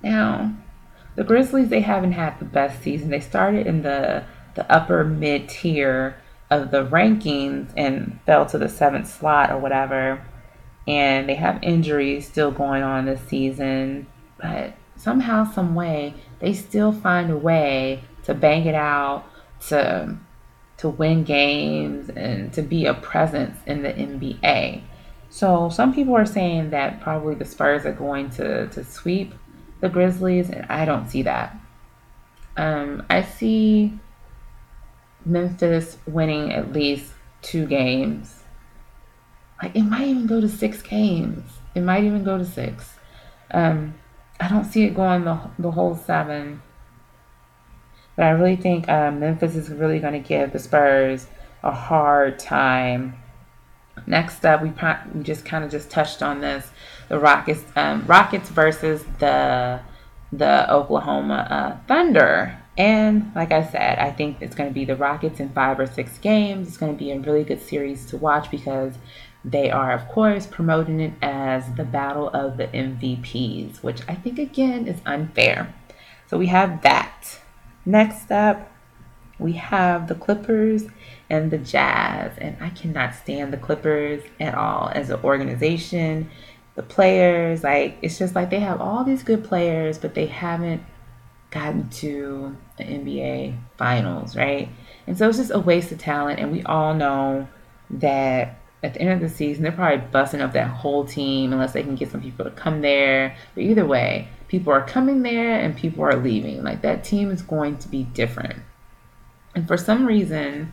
Now, 0.03 0.55
the 1.14 1.25
Grizzlies, 1.25 1.68
they 1.68 1.81
haven't 1.81 2.12
had 2.12 2.38
the 2.38 2.44
best 2.44 2.83
season. 2.83 3.11
They 3.11 3.21
started 3.21 3.66
in 3.66 3.83
the, 3.83 4.25
the 4.55 4.71
upper 4.73 5.05
mid 5.05 5.49
tier 5.49 6.16
of 6.51 6.71
the 6.71 6.87
rankings 6.87 7.71
and 7.77 8.18
fell 8.25 8.47
to 8.47 8.59
the 8.59 8.68
seventh 8.68 9.09
slot 9.09 9.51
or 9.51 9.59
whatever. 9.59 10.23
And 10.88 11.29
they 11.29 11.37
have 11.37 11.62
injuries 11.62 12.27
still 12.27 12.51
going 12.51 12.83
on 12.83 13.05
this 13.05 13.20
season 13.29 14.07
but 14.38 14.74
somehow, 14.96 15.44
some 15.44 15.74
way, 15.74 16.14
they 16.38 16.55
still 16.55 16.92
find 16.92 17.31
a 17.31 17.37
way 17.37 18.05
to 18.24 18.35
bang 18.35 18.66
it 18.66 18.74
out, 18.74 19.24
to 19.68 20.16
to 20.79 20.88
win 20.88 21.24
games, 21.24 22.09
and 22.11 22.53
to 22.53 22.62
be 22.62 22.87
a 22.87 22.94
presence 22.94 23.59
in 23.66 23.83
the 23.83 23.92
NBA. 23.92 24.83
So 25.29 25.68
some 25.70 25.92
people 25.92 26.16
are 26.16 26.24
saying 26.24 26.70
that 26.70 27.01
probably 27.01 27.35
the 27.35 27.44
Spurs 27.44 27.85
are 27.85 27.92
going 27.92 28.31
to 28.31 28.68
to 28.68 28.85
sweep 28.85 29.35
the 29.81 29.88
Grizzlies, 29.88 30.51
and 30.51 30.64
I 30.66 30.85
don't 30.85 31.09
see 31.09 31.22
that. 31.22 31.57
Um, 32.57 33.05
I 33.11 33.22
see 33.22 33.98
Memphis 35.24 35.98
winning 36.07 36.53
at 36.53 36.72
least 36.72 37.12
two 37.42 37.66
games. 37.66 38.38
Like 39.62 39.75
it 39.75 39.83
might 39.83 40.07
even 40.09 40.27
go 40.27 40.40
to 40.40 40.49
six 40.49 40.83
games. 40.83 41.44
It 41.75 41.81
might 41.81 42.05
even 42.05 42.25
go 42.25 42.38
to 42.38 42.44
six. 42.44 42.94
Um, 43.51 43.94
I 44.40 44.49
don't 44.49 44.64
see 44.64 44.85
it 44.85 44.94
going 44.94 45.25
the, 45.25 45.40
the 45.59 45.73
whole 45.73 45.97
seven. 45.97 46.62
But 48.16 48.27
I 48.27 48.31
really 48.31 48.57
think 48.57 48.88
um, 48.88 49.21
Memphis 49.21 49.55
is 49.55 49.71
really 49.71 50.01
going 50.01 50.21
to 50.21 50.29
give 50.29 50.53
the 50.53 50.59
Spurs 50.59 51.27
a 51.62 51.71
hard 51.71 52.38
time. 52.38 53.14
Next 54.07 54.44
up, 54.44 54.62
we, 54.62 54.73
we 55.14 55.23
just 55.23 55.44
kind 55.44 55.64
of 55.64 55.71
just 55.71 55.90
touched 55.90 56.23
on 56.23 56.40
this: 56.40 56.71
the 57.09 57.18
Rockets, 57.18 57.64
um, 57.77 58.05
Rockets 58.07 58.49
versus 58.49 59.05
the 59.18 59.81
the 60.33 60.73
Oklahoma 60.73 61.47
uh, 61.51 61.87
Thunder. 61.87 62.59
And 62.77 63.33
like 63.35 63.51
I 63.51 63.64
said, 63.64 63.99
I 63.99 64.12
think 64.12 64.37
it's 64.40 64.55
going 64.55 64.71
to 64.71 64.75
be 64.75 64.85
the 64.85 64.94
Rockets 64.94 65.40
in 65.40 65.49
five 65.51 65.81
or 65.81 65.87
six 65.87 66.16
games. 66.18 66.68
It's 66.68 66.77
going 66.77 66.92
to 66.92 66.99
be 66.99 67.11
a 67.11 67.18
really 67.18 67.42
good 67.42 67.61
series 67.61 68.07
to 68.07 68.16
watch 68.16 68.51
because 68.51 68.94
they 69.44 69.70
are, 69.70 69.92
of 69.92 70.09
course, 70.09 70.46
promoting 70.46 71.01
it 71.01 71.12
as 71.22 71.72
the 71.74 71.85
battle 71.85 72.29
of 72.31 72.57
the 72.57 72.66
MVPs, 72.66 73.83
which 73.83 74.01
I 74.09 74.14
think 74.14 74.38
again 74.38 74.87
is 74.87 75.01
unfair. 75.07 75.74
So 76.27 76.37
we 76.37 76.46
have 76.48 76.83
that. 76.83 77.38
Next 77.87 78.31
up, 78.31 78.70
we 79.38 79.53
have 79.53 80.09
the 80.09 80.14
Clippers 80.14 80.85
and 81.31 81.51
the 81.51 81.59
Jazz. 81.59 82.33
And 82.38 82.57
I 82.61 82.70
cannot 82.70 83.14
stand 83.14 83.53
the 83.53 83.57
Clippers 83.57 84.22
at 84.40 84.55
all 84.55 84.90
as 84.94 85.11
an 85.11 85.20
organization. 85.22 86.31
The 86.74 86.83
players, 86.83 87.62
like, 87.62 87.98
it's 88.03 88.18
just 88.18 88.35
like 88.35 88.51
they 88.51 88.61
have 88.61 88.81
all 88.81 89.05
these 89.05 89.22
good 89.22 89.44
players, 89.44 89.98
but 89.98 90.14
they 90.14 90.27
haven't 90.27 90.83
gotten 91.51 91.88
to 91.88 92.57
the 92.77 92.85
NBA 92.85 93.57
finals, 93.79 94.37
right? 94.37 94.68
And 95.07 95.16
so 95.16 95.29
it's 95.29 95.38
just 95.38 95.51
a 95.51 95.59
waste 95.59 95.92
of 95.92 95.98
talent. 95.98 96.40
And 96.40 96.53
we 96.53 96.62
all 96.64 96.92
know 96.94 97.48
that 97.90 98.58
at 98.83 98.95
the 98.95 99.01
end 99.01 99.11
of 99.11 99.21
the 99.21 99.35
season, 99.35 99.62
they're 99.62 99.73
probably 99.73 100.07
busting 100.12 100.41
up 100.41 100.53
that 100.53 100.69
whole 100.69 101.05
team 101.05 101.53
unless 101.53 101.73
they 101.73 101.83
can 101.83 101.97
get 101.97 102.11
some 102.11 102.21
people 102.21 102.45
to 102.45 102.51
come 102.53 102.81
there. 102.81 103.37
But 103.55 103.64
either 103.64 103.85
way, 103.85 104.29
people 104.47 104.73
are 104.73 104.85
coming 104.85 105.23
there 105.23 105.59
and 105.59 105.77
people 105.77 106.05
are 106.05 106.17
leaving. 106.17 106.62
Like 106.62 106.83
that 106.83 107.03
team 107.03 107.31
is 107.31 107.43
going 107.43 107.79
to 107.79 107.88
be 107.88 108.05
different. 108.05 108.62
And 109.55 109.67
for 109.67 109.77
some 109.77 110.07
reason, 110.07 110.73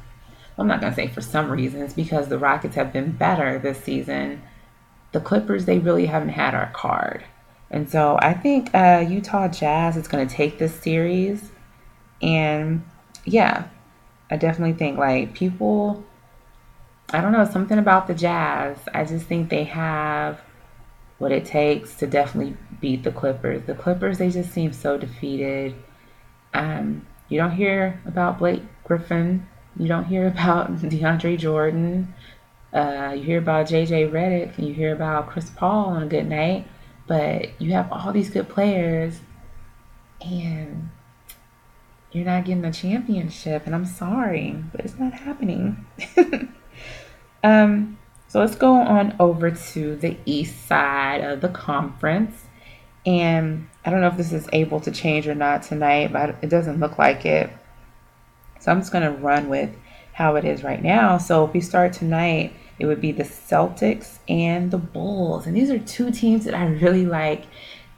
I'm 0.58 0.68
not 0.68 0.82
going 0.82 0.94
to 0.94 0.96
say 0.96 1.08
for 1.08 1.22
some 1.22 1.52
reasons 1.52 1.94
because 1.94 2.28
the 2.28 2.38
Rockets 2.38 2.76
have 2.76 2.94
been 2.94 3.12
better 3.12 3.58
this 3.58 3.84
season. 3.84 4.44
The 5.12 5.20
Clippers, 5.20 5.66
they 5.66 5.80
really 5.80 6.06
haven't 6.06 6.30
had 6.30 6.54
our 6.54 6.72
card. 6.74 7.24
And 7.72 7.90
so 7.90 8.20
I 8.22 8.34
think 8.34 8.74
uh, 8.76 9.06
Utah 9.08 9.48
Jazz 9.48 9.98
is 9.98 10.08
going 10.08 10.28
to 10.28 10.34
take 10.34 10.60
this 10.60 10.76
series. 10.76 11.52
And 12.22 12.86
yeah, 13.26 13.68
I 14.30 14.38
definitely 14.38 14.78
think 14.78 14.98
like 14.98 15.34
people 15.34 16.06
I 17.10 17.22
don't 17.22 17.32
know, 17.32 17.46
something 17.46 17.78
about 17.78 18.08
the 18.08 18.14
Jazz. 18.14 18.78
I 18.94 19.06
just 19.06 19.26
think 19.28 19.50
they 19.50 19.64
have 19.66 20.42
what 21.18 21.32
it 21.32 21.46
takes 21.46 21.96
to 21.96 22.08
definitely 22.08 22.58
beat 22.82 23.04
the 23.04 23.12
Clippers. 23.12 23.66
The 23.66 23.76
Clippers, 23.76 24.18
they 24.18 24.30
just 24.30 24.52
seem 24.52 24.74
so 24.74 24.98
defeated. 24.98 25.76
Um, 26.54 27.06
you 27.30 27.38
don't 27.38 27.52
hear 27.52 28.02
about 28.06 28.40
Blake 28.40 28.64
Griffin. 28.84 29.48
You 29.78 29.88
don't 29.88 30.06
hear 30.06 30.28
about 30.28 30.76
DeAndre 30.78 31.38
Jordan. 31.38 32.14
Uh, 32.74 33.14
you 33.16 33.24
hear 33.24 33.40
about 33.40 33.68
JJ 33.68 34.12
Redick. 34.12 34.58
You 34.58 34.74
hear 34.74 34.94
about 34.94 35.30
Chris 35.30 35.50
Paul 35.50 35.90
on 35.90 36.04
a 36.04 36.08
good 36.08 36.28
night. 36.28 36.68
But 37.08 37.62
you 37.62 37.72
have 37.74 37.92
all 37.92 38.12
these 38.12 38.32
good 38.32 38.50
players, 38.50 39.20
and 40.22 40.90
you're 42.12 42.26
not 42.26 42.46
getting 42.46 42.64
the 42.64 42.72
championship. 42.72 43.68
And 43.68 43.76
I'm 43.76 43.86
sorry, 43.86 44.64
but 44.72 44.82
it's 44.82 44.98
not 44.98 45.14
happening. 45.14 45.86
Um, 47.46 48.00
so 48.28 48.40
let's 48.40 48.56
go 48.56 48.74
on 48.74 49.16
over 49.20 49.52
to 49.52 49.96
the 49.96 50.18
east 50.26 50.66
side 50.68 51.22
of 51.22 51.42
the 51.42 51.50
conference. 51.50 52.46
And 53.06 53.70
I 53.86 53.92
don't 53.92 54.02
know 54.02 54.08
if 54.08 54.18
this 54.18 54.34
is 54.34 54.50
able 54.52 54.80
to 54.80 54.92
change 54.92 55.28
or 55.28 55.36
not 55.36 55.62
tonight, 55.62 56.12
but 56.12 56.38
it 56.42 56.50
doesn't 56.50 56.80
look 56.80 56.98
like 56.98 57.24
it. 57.24 57.52
So 58.60 58.72
I'm 58.72 58.80
just 58.80 58.92
going 58.92 59.04
to 59.04 59.22
run 59.22 59.48
with 59.48 59.70
how 60.14 60.38
it 60.38 60.44
is 60.44 60.64
right 60.64 60.82
now. 60.82 61.20
So 61.20 61.46
if 61.46 61.54
we 61.54 61.62
start 61.62 61.94
tonight, 61.94 62.52
it 62.80 62.88
would 62.88 63.00
be 63.00 63.12
the 63.12 63.24
Celtics 63.24 64.18
and 64.28 64.72
the 64.72 64.80
Bulls. 64.80 65.46
And 65.46 65.56
these 65.56 65.70
are 65.70 65.78
two 65.78 66.10
teams 66.10 66.46
that 66.46 66.56
I 66.56 66.66
really 66.66 67.06
like 67.06 67.44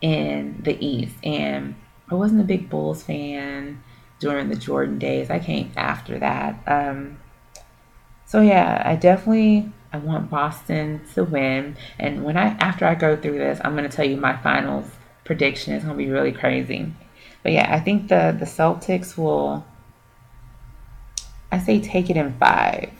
in 0.01 0.62
the 0.62 0.77
East. 0.86 1.15
And 1.23 1.75
I 2.12 2.15
wasn't 2.15 2.41
a 2.41 2.43
big 2.43 2.69
Bulls 2.69 3.01
fan 3.01 3.81
during 4.19 4.49
the 4.49 4.57
Jordan 4.57 4.99
days. 4.99 5.29
I 5.29 5.39
came 5.39 5.71
after 5.77 6.19
that. 6.19 6.62
Um, 6.67 7.19
so 8.28 8.42
yeah, 8.42 8.84
I 8.86 8.98
definitely 8.98 9.72
I 9.94 9.98
want 9.98 10.30
Boston 10.30 11.02
to 11.16 11.24
win. 11.24 11.78
And 11.98 12.24
when 12.24 12.38
I 12.38 12.50
after 12.60 12.86
I 12.86 12.94
go 12.94 13.16
through 13.16 13.38
this, 13.38 13.60
I'm 13.63 13.74
gonna 13.76 13.90
tell 13.90 14.06
you 14.06 14.18
my 14.18 14.36
finals 14.38 14.86
prediction. 15.24 15.74
It's 15.74 15.86
gonna 15.86 15.98
be 15.98 16.10
really 16.10 16.34
crazy. 16.34 16.94
But 17.42 17.54
yeah, 17.54 17.74
I 17.74 17.80
think 17.80 18.10
the 18.10 18.36
the 18.38 18.46
Celtics 18.46 19.18
will. 19.18 19.66
I 21.52 21.60
say 21.60 21.80
take 21.80 22.10
it 22.10 22.18
in 22.18 22.38
five. 22.38 22.92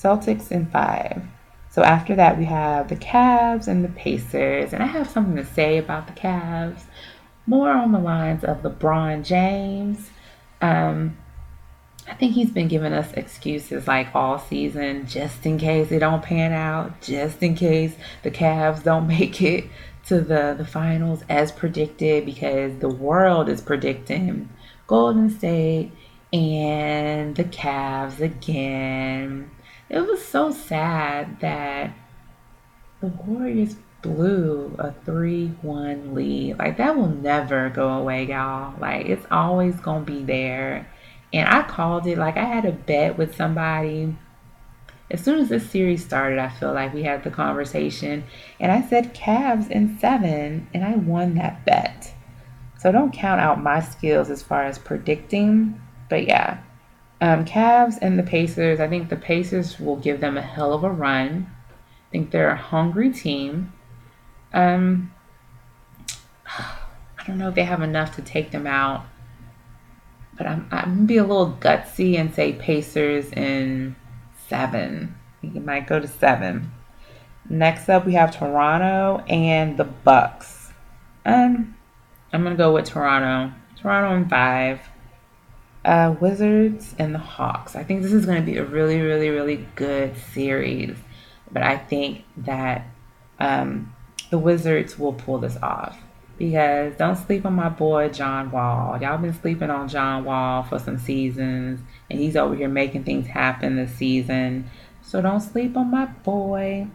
Celtics 0.00 0.52
in 0.52 0.66
five. 0.66 1.22
So 1.70 1.82
after 1.82 2.14
that, 2.14 2.38
we 2.38 2.44
have 2.44 2.88
the 2.88 2.96
Cavs 2.96 3.66
and 3.66 3.84
the 3.84 3.88
Pacers, 3.88 4.72
and 4.72 4.82
I 4.82 4.86
have 4.86 5.10
something 5.10 5.36
to 5.36 5.44
say 5.44 5.78
about 5.78 6.06
the 6.06 6.12
Cavs, 6.12 6.82
more 7.46 7.70
on 7.70 7.90
the 7.90 7.98
lines 7.98 8.44
of 8.44 8.62
LeBron 8.62 9.24
James. 9.24 10.10
Um, 10.60 11.16
I 12.10 12.14
think 12.14 12.34
he's 12.34 12.50
been 12.50 12.66
giving 12.66 12.92
us 12.92 13.12
excuses 13.12 13.86
like 13.86 14.14
all 14.16 14.40
season, 14.40 15.06
just 15.06 15.46
in 15.46 15.58
case 15.58 15.92
it 15.92 16.00
don't 16.00 16.22
pan 16.22 16.52
out, 16.52 17.00
just 17.00 17.40
in 17.40 17.54
case 17.54 17.94
the 18.24 18.32
Cavs 18.32 18.82
don't 18.82 19.06
make 19.20 19.40
it 19.40 19.66
to 20.06 20.20
the, 20.20 20.56
the 20.58 20.66
finals 20.66 21.22
as 21.28 21.52
predicted, 21.52 22.26
because 22.26 22.76
the 22.78 22.88
world 22.88 23.48
is 23.48 23.60
predicting 23.60 24.48
Golden 24.88 25.30
State 25.30 25.92
and 26.32 27.36
the 27.36 27.44
Cavs 27.44 28.20
again. 28.20 29.48
It 29.88 30.00
was 30.00 30.24
so 30.24 30.50
sad 30.50 31.38
that 31.40 31.92
the 33.00 33.06
Warriors 33.06 33.76
blew 34.02 34.74
a 34.80 34.92
3 35.04 35.46
1 35.62 36.14
lead. 36.14 36.58
Like, 36.58 36.76
that 36.78 36.96
will 36.96 37.08
never 37.08 37.70
go 37.70 37.88
away, 37.88 38.24
y'all. 38.26 38.74
Like, 38.80 39.06
it's 39.06 39.26
always 39.30 39.76
going 39.76 40.04
to 40.06 40.12
be 40.12 40.24
there. 40.24 40.89
And 41.32 41.48
I 41.48 41.62
called 41.62 42.06
it, 42.06 42.18
like, 42.18 42.36
I 42.36 42.44
had 42.44 42.64
a 42.64 42.72
bet 42.72 43.16
with 43.16 43.36
somebody. 43.36 44.16
As 45.10 45.22
soon 45.22 45.38
as 45.38 45.48
this 45.48 45.68
series 45.68 46.04
started, 46.04 46.38
I 46.38 46.48
feel 46.48 46.72
like 46.72 46.94
we 46.94 47.02
had 47.02 47.24
the 47.24 47.30
conversation. 47.30 48.24
And 48.58 48.72
I 48.72 48.82
said 48.82 49.14
Cavs 49.14 49.70
in 49.70 49.98
seven, 49.98 50.68
and 50.74 50.84
I 50.84 50.96
won 50.96 51.34
that 51.34 51.64
bet. 51.64 52.14
So 52.78 52.90
don't 52.90 53.12
count 53.12 53.40
out 53.40 53.62
my 53.62 53.80
skills 53.80 54.30
as 54.30 54.42
far 54.42 54.64
as 54.64 54.78
predicting. 54.78 55.80
But 56.08 56.26
yeah, 56.26 56.60
um, 57.20 57.44
Cavs 57.44 57.98
and 58.00 58.18
the 58.18 58.22
Pacers, 58.22 58.80
I 58.80 58.88
think 58.88 59.08
the 59.08 59.16
Pacers 59.16 59.78
will 59.78 59.96
give 59.96 60.20
them 60.20 60.38
a 60.38 60.42
hell 60.42 60.72
of 60.72 60.82
a 60.82 60.90
run. 60.90 61.50
I 61.70 62.10
think 62.10 62.30
they're 62.30 62.50
a 62.50 62.56
hungry 62.56 63.12
team. 63.12 63.72
Um, 64.52 65.12
I 66.46 67.24
don't 67.26 67.38
know 67.38 67.50
if 67.50 67.54
they 67.54 67.64
have 67.64 67.82
enough 67.82 68.16
to 68.16 68.22
take 68.22 68.50
them 68.50 68.66
out, 68.66 69.04
but 70.40 70.46
I'm, 70.46 70.66
I'm 70.70 70.94
gonna 70.94 71.06
be 71.06 71.18
a 71.18 71.22
little 71.22 71.54
gutsy 71.60 72.16
and 72.18 72.34
say 72.34 72.54
Pacers 72.54 73.30
in 73.32 73.94
seven. 74.48 75.14
It 75.42 75.62
might 75.62 75.86
go 75.86 76.00
to 76.00 76.08
seven. 76.08 76.72
Next 77.50 77.90
up, 77.90 78.06
we 78.06 78.14
have 78.14 78.34
Toronto 78.34 79.22
and 79.28 79.76
the 79.76 79.84
Bucks. 79.84 80.72
Um, 81.26 81.76
I'm 82.32 82.42
gonna 82.42 82.56
go 82.56 82.72
with 82.72 82.86
Toronto. 82.86 83.54
Toronto 83.76 84.16
in 84.16 84.30
five. 84.30 84.80
Uh, 85.84 86.14
Wizards 86.18 86.94
and 86.98 87.14
the 87.14 87.18
Hawks. 87.18 87.76
I 87.76 87.84
think 87.84 88.00
this 88.00 88.14
is 88.14 88.24
to 88.24 88.40
be 88.40 88.56
a 88.56 88.64
really, 88.64 88.98
really, 89.02 89.28
really 89.28 89.66
good 89.74 90.16
series. 90.32 90.96
But 91.52 91.64
I 91.64 91.76
think 91.76 92.24
that 92.38 92.86
um, 93.38 93.94
the 94.30 94.38
Wizards 94.38 94.98
will 94.98 95.12
pull 95.12 95.36
this 95.36 95.58
off. 95.62 95.98
Because 96.40 96.94
don't 96.96 97.16
sleep 97.16 97.44
on 97.44 97.52
my 97.52 97.68
boy 97.68 98.08
John 98.08 98.50
Wall. 98.50 98.98
Y'all 98.98 99.18
been 99.18 99.34
sleeping 99.34 99.68
on 99.68 99.88
John 99.88 100.24
Wall 100.24 100.62
for 100.62 100.78
some 100.78 100.96
seasons, 100.96 101.80
and 102.08 102.18
he's 102.18 102.34
over 102.34 102.54
here 102.54 102.66
making 102.66 103.04
things 103.04 103.26
happen 103.26 103.76
this 103.76 103.94
season. 103.94 104.70
So 105.02 105.20
don't 105.20 105.42
sleep 105.42 105.76
on 105.76 105.90
my 105.90 106.06
boy. 106.06 106.86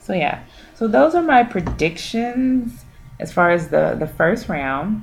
So 0.00 0.12
yeah. 0.12 0.44
So 0.74 0.86
those 0.86 1.14
are 1.14 1.22
my 1.22 1.44
predictions 1.44 2.84
as 3.18 3.32
far 3.32 3.52
as 3.52 3.68
the 3.68 3.96
the 3.98 4.06
first 4.06 4.50
round. 4.50 5.02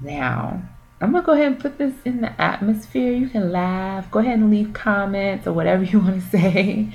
Now, 0.00 0.60
I'm 1.00 1.12
gonna 1.12 1.24
go 1.24 1.34
ahead 1.34 1.46
and 1.46 1.60
put 1.60 1.78
this 1.78 1.94
in 2.04 2.22
the 2.22 2.42
atmosphere. 2.42 3.12
You 3.12 3.28
can 3.28 3.52
laugh, 3.52 4.10
go 4.10 4.18
ahead 4.18 4.40
and 4.40 4.50
leave 4.50 4.72
comments 4.72 5.46
or 5.46 5.52
whatever 5.52 5.84
you 5.92 6.00
want 6.00 6.20
to 6.20 6.28
say. 6.28 6.92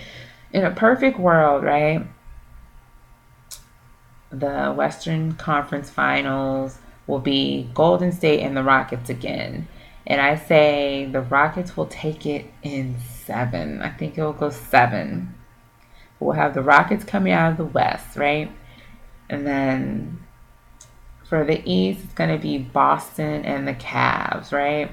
In 0.51 0.65
a 0.65 0.71
perfect 0.71 1.17
world, 1.17 1.63
right? 1.63 2.05
The 4.31 4.73
Western 4.73 5.33
Conference 5.33 5.89
Finals 5.89 6.77
will 7.07 7.19
be 7.19 7.69
Golden 7.73 8.11
State 8.11 8.41
and 8.41 8.55
the 8.55 8.63
Rockets 8.63 9.09
again. 9.09 9.67
And 10.05 10.21
I 10.21 10.35
say 10.35 11.07
the 11.11 11.21
Rockets 11.21 11.75
will 11.75 11.87
take 11.87 12.25
it 12.25 12.51
in 12.63 12.97
seven. 12.99 13.81
I 13.81 13.89
think 13.89 14.17
it 14.17 14.23
will 14.23 14.33
go 14.33 14.49
seven. 14.49 15.35
We'll 16.19 16.33
have 16.33 16.53
the 16.53 16.61
Rockets 16.61 17.03
coming 17.03 17.31
out 17.33 17.51
of 17.51 17.57
the 17.57 17.65
West, 17.65 18.17
right? 18.17 18.51
And 19.29 19.45
then 19.45 20.19
for 21.23 21.43
the 21.43 21.61
East, 21.69 22.01
it's 22.03 22.13
going 22.13 22.31
to 22.31 22.41
be 22.41 22.57
Boston 22.57 23.45
and 23.45 23.67
the 23.67 23.73
Cavs, 23.73 24.51
right? 24.51 24.91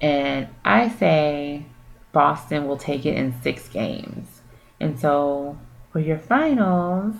And 0.00 0.48
I 0.64 0.88
say 0.88 1.66
Boston 2.12 2.66
will 2.66 2.76
take 2.76 3.06
it 3.06 3.16
in 3.16 3.40
six 3.42 3.68
games. 3.68 4.42
And 4.80 4.98
so 4.98 5.58
for 5.92 6.00
your 6.00 6.18
finals, 6.18 7.16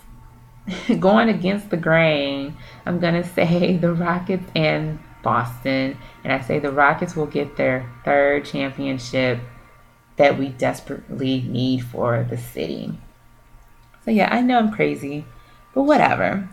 going 1.00 1.28
against 1.28 1.70
the 1.70 1.76
grain, 1.76 2.56
I'm 2.86 2.98
going 3.00 3.14
to 3.22 3.28
say 3.28 3.76
the 3.76 3.92
Rockets 3.92 4.48
and 4.54 4.98
Boston. 5.22 5.96
And 6.22 6.32
I 6.32 6.40
say 6.40 6.58
the 6.58 6.72
Rockets 6.72 7.16
will 7.16 7.26
get 7.26 7.56
their 7.56 7.90
third 8.04 8.44
championship 8.44 9.40
that 10.16 10.38
we 10.38 10.48
desperately 10.48 11.42
need 11.42 11.84
for 11.84 12.24
the 12.28 12.38
city. 12.38 12.96
So, 14.04 14.10
yeah, 14.10 14.32
I 14.32 14.42
know 14.42 14.58
I'm 14.58 14.72
crazy, 14.72 15.24
but 15.74 15.82
whatever. 15.82 16.48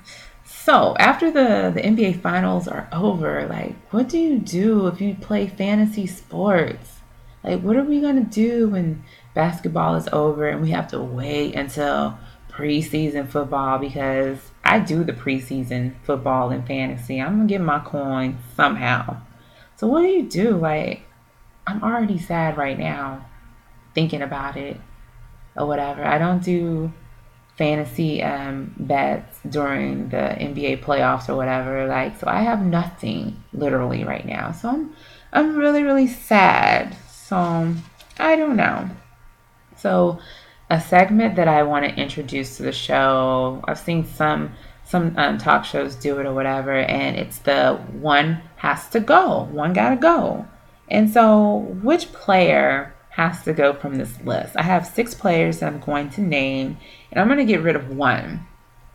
So, 0.45 0.95
after 0.97 1.29
the, 1.29 1.71
the 1.73 1.81
NBA 1.81 2.21
finals 2.21 2.67
are 2.67 2.87
over, 2.91 3.45
like, 3.47 3.75
what 3.91 4.09
do 4.09 4.17
you 4.17 4.39
do 4.39 4.87
if 4.87 5.01
you 5.01 5.15
play 5.15 5.47
fantasy 5.47 6.07
sports? 6.07 6.99
Like, 7.43 7.61
what 7.61 7.75
are 7.75 7.83
we 7.83 7.99
going 7.99 8.23
to 8.23 8.29
do 8.29 8.69
when 8.69 9.03
basketball 9.33 9.95
is 9.95 10.07
over 10.13 10.47
and 10.47 10.61
we 10.61 10.71
have 10.71 10.87
to 10.89 10.99
wait 10.99 11.55
until 11.55 12.17
preseason 12.61 13.27
football 13.27 13.79
because 13.79 14.37
I 14.63 14.79
do 14.79 15.03
the 15.03 15.13
preseason 15.13 15.95
football 16.03 16.51
and 16.51 16.65
fantasy. 16.65 17.19
I'm 17.19 17.37
gonna 17.37 17.47
get 17.47 17.61
my 17.61 17.79
coin 17.79 18.37
somehow. 18.55 19.17
So 19.75 19.87
what 19.87 20.01
do 20.01 20.07
you 20.07 20.23
do? 20.23 20.57
Like, 20.57 21.01
I'm 21.65 21.83
already 21.83 22.19
sad 22.19 22.57
right 22.57 22.77
now 22.77 23.25
thinking 23.95 24.21
about 24.21 24.57
it 24.57 24.79
or 25.57 25.65
whatever. 25.65 26.05
I 26.05 26.19
don't 26.19 26.43
do 26.43 26.93
fantasy 27.57 28.21
um, 28.21 28.73
bets 28.77 29.39
during 29.49 30.09
the 30.09 30.17
NBA 30.17 30.83
playoffs 30.83 31.29
or 31.29 31.35
whatever. 31.35 31.87
Like, 31.87 32.19
so 32.19 32.27
I 32.27 32.41
have 32.41 32.63
nothing 32.63 33.43
literally 33.53 34.03
right 34.03 34.25
now. 34.25 34.51
So 34.51 34.69
I'm 34.69 34.95
I'm 35.33 35.55
really 35.55 35.81
really 35.81 36.07
sad. 36.07 36.95
So 37.09 37.73
I 38.19 38.35
don't 38.35 38.55
know. 38.55 38.89
So 39.77 40.19
a 40.71 40.79
segment 40.79 41.35
that 41.35 41.49
I 41.49 41.63
want 41.63 41.83
to 41.83 42.01
introduce 42.01 42.55
to 42.57 42.63
the 42.63 42.71
show. 42.71 43.61
I've 43.67 43.77
seen 43.77 44.05
some 44.05 44.53
some 44.85 45.13
um, 45.17 45.37
talk 45.37 45.63
shows 45.65 45.95
do 45.95 46.17
it 46.19 46.25
or 46.25 46.33
whatever, 46.33 46.71
and 46.73 47.17
it's 47.17 47.39
the 47.39 47.75
one 47.91 48.41
has 48.55 48.89
to 48.89 48.99
go, 48.99 49.43
one 49.51 49.73
gotta 49.73 49.97
go. 49.97 50.47
And 50.89 51.09
so, 51.09 51.57
which 51.83 52.11
player 52.13 52.93
has 53.09 53.43
to 53.43 53.53
go 53.53 53.73
from 53.73 53.95
this 53.95 54.19
list? 54.21 54.55
I 54.55 54.63
have 54.63 54.87
six 54.87 55.13
players 55.13 55.59
that 55.59 55.67
I'm 55.67 55.79
going 55.79 56.09
to 56.11 56.21
name, 56.21 56.77
and 57.11 57.19
I'm 57.19 57.27
going 57.27 57.45
to 57.45 57.45
get 57.45 57.61
rid 57.61 57.75
of 57.75 57.95
one, 57.95 58.45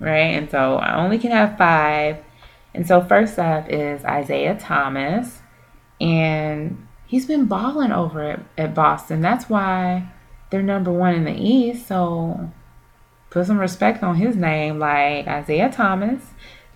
right? 0.01 0.35
And 0.35 0.51
so, 0.51 0.77
I 0.77 0.97
only 1.03 1.19
can 1.19 1.31
have 1.31 1.57
five. 1.59 2.19
And 2.75 2.87
so, 2.87 3.03
first 3.03 3.39
up 3.39 3.69
is 3.71 4.05
Isaiah 4.05 4.59
Thomas, 4.59 5.41
and 6.01 6.87
he's 7.07 7.27
been 7.27 7.47
balling 7.47 7.93
over 7.93 8.23
at, 8.23 8.41
at 8.59 8.75
Boston. 8.75 9.23
That's 9.23 9.49
why 9.49 10.11
they're 10.57 10.65
number 10.65 10.93
one 10.93 11.15
in 11.15 11.25
the 11.25 11.37
East. 11.37 11.87
So 11.87 12.51
put 13.29 13.47
some 13.47 13.59
respect 13.59 14.03
on 14.03 14.17
his 14.17 14.37
name, 14.37 14.79
like 14.79 15.27
Isaiah 15.27 15.71
Thomas, 15.71 16.23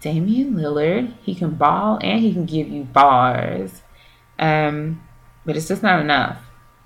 Damian 0.00 0.54
Lillard. 0.54 1.14
He 1.22 1.34
can 1.34 1.52
ball 1.52 1.98
and 2.02 2.20
he 2.20 2.32
can 2.32 2.44
give 2.44 2.68
you 2.68 2.84
bars. 2.84 3.80
Um, 4.38 5.02
but 5.46 5.56
it's 5.56 5.68
just 5.68 5.82
not 5.82 6.00
enough. 6.00 6.42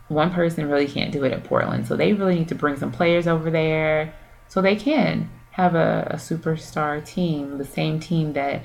One 0.06 0.32
person 0.32 0.68
really 0.68 0.86
can't 0.86 1.10
do 1.10 1.24
it 1.24 1.32
at 1.32 1.42
Portland. 1.42 1.88
So 1.88 1.96
they 1.96 2.12
really 2.12 2.36
need 2.36 2.48
to 2.48 2.54
bring 2.54 2.76
some 2.76 2.92
players 2.92 3.26
over 3.26 3.50
there 3.50 4.14
so 4.46 4.62
they 4.62 4.76
can 4.76 5.30
have 5.52 5.74
a, 5.74 6.06
a 6.12 6.16
superstar 6.16 7.04
team, 7.04 7.58
the 7.58 7.64
same 7.64 7.98
team 7.98 8.34
that 8.34 8.62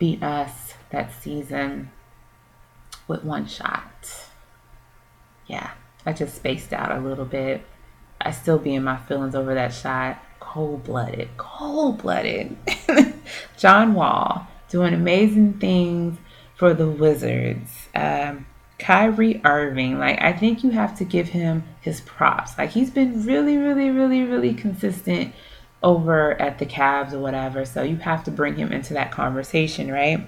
beat 0.00 0.22
us 0.22 0.74
that 0.90 1.12
season 1.12 1.90
with 3.06 3.22
one 3.22 3.46
shot. 3.46 4.28
Yeah. 5.46 5.70
I 6.06 6.12
just 6.12 6.36
spaced 6.36 6.72
out 6.72 6.96
a 6.96 7.00
little 7.00 7.24
bit. 7.24 7.62
I 8.20 8.32
still 8.32 8.58
be 8.58 8.74
in 8.74 8.84
my 8.84 8.96
feelings 8.96 9.34
over 9.34 9.54
that 9.54 9.72
shot. 9.72 10.22
Cold 10.40 10.84
blooded, 10.84 11.28
cold 11.36 11.98
blooded. 11.98 12.56
John 13.56 13.94
Wall 13.94 14.46
doing 14.68 14.94
amazing 14.94 15.54
things 15.54 16.18
for 16.56 16.74
the 16.74 16.88
Wizards. 16.88 17.88
Um, 17.94 18.46
Kyrie 18.78 19.40
Irving, 19.44 19.98
like 19.98 20.20
I 20.20 20.32
think 20.32 20.64
you 20.64 20.70
have 20.70 20.96
to 20.98 21.04
give 21.04 21.28
him 21.28 21.64
his 21.80 22.00
props. 22.00 22.56
Like 22.56 22.70
he's 22.70 22.90
been 22.90 23.24
really, 23.24 23.56
really, 23.56 23.90
really, 23.90 24.22
really 24.22 24.54
consistent 24.54 25.34
over 25.82 26.40
at 26.40 26.58
the 26.58 26.66
Cavs 26.66 27.12
or 27.12 27.20
whatever. 27.20 27.64
So 27.64 27.82
you 27.82 27.96
have 27.96 28.24
to 28.24 28.30
bring 28.30 28.56
him 28.56 28.72
into 28.72 28.94
that 28.94 29.10
conversation, 29.12 29.90
right? 29.90 30.26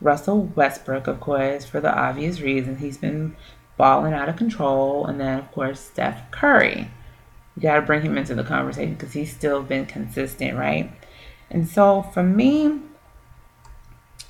Russell 0.00 0.44
Westbrook, 0.54 1.06
of 1.06 1.20
course, 1.20 1.64
for 1.64 1.80
the 1.80 1.94
obvious 1.94 2.40
reasons. 2.40 2.80
He's 2.80 2.98
been 2.98 3.36
balling 3.78 4.12
out 4.12 4.28
of 4.28 4.36
control. 4.36 5.06
And 5.06 5.18
then, 5.18 5.38
of 5.38 5.50
course, 5.52 5.80
Steph 5.80 6.30
Curry. 6.30 6.90
You 7.56 7.62
got 7.62 7.76
to 7.76 7.82
bring 7.82 8.02
him 8.02 8.18
into 8.18 8.34
the 8.34 8.44
conversation 8.44 8.94
because 8.94 9.14
he's 9.14 9.32
still 9.32 9.62
been 9.62 9.86
consistent, 9.86 10.58
right? 10.58 10.92
And 11.50 11.66
so 11.66 12.02
for 12.02 12.22
me, 12.22 12.80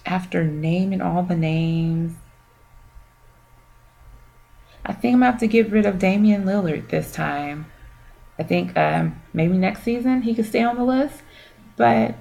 after 0.06 0.44
naming 0.44 1.00
all 1.00 1.22
the 1.22 1.36
names, 1.36 2.14
I 4.84 4.92
think 4.94 5.14
I'm 5.14 5.20
gonna 5.20 5.32
have 5.32 5.40
to 5.40 5.46
get 5.46 5.70
rid 5.70 5.84
of 5.84 5.98
Damian 5.98 6.44
Lillard 6.44 6.88
this 6.88 7.12
time. 7.12 7.66
I 8.38 8.42
think 8.42 8.76
um, 8.76 9.20
maybe 9.34 9.58
next 9.58 9.82
season 9.82 10.22
he 10.22 10.34
could 10.34 10.46
stay 10.46 10.62
on 10.62 10.76
the 10.76 10.84
list, 10.84 11.22
but 11.76 12.14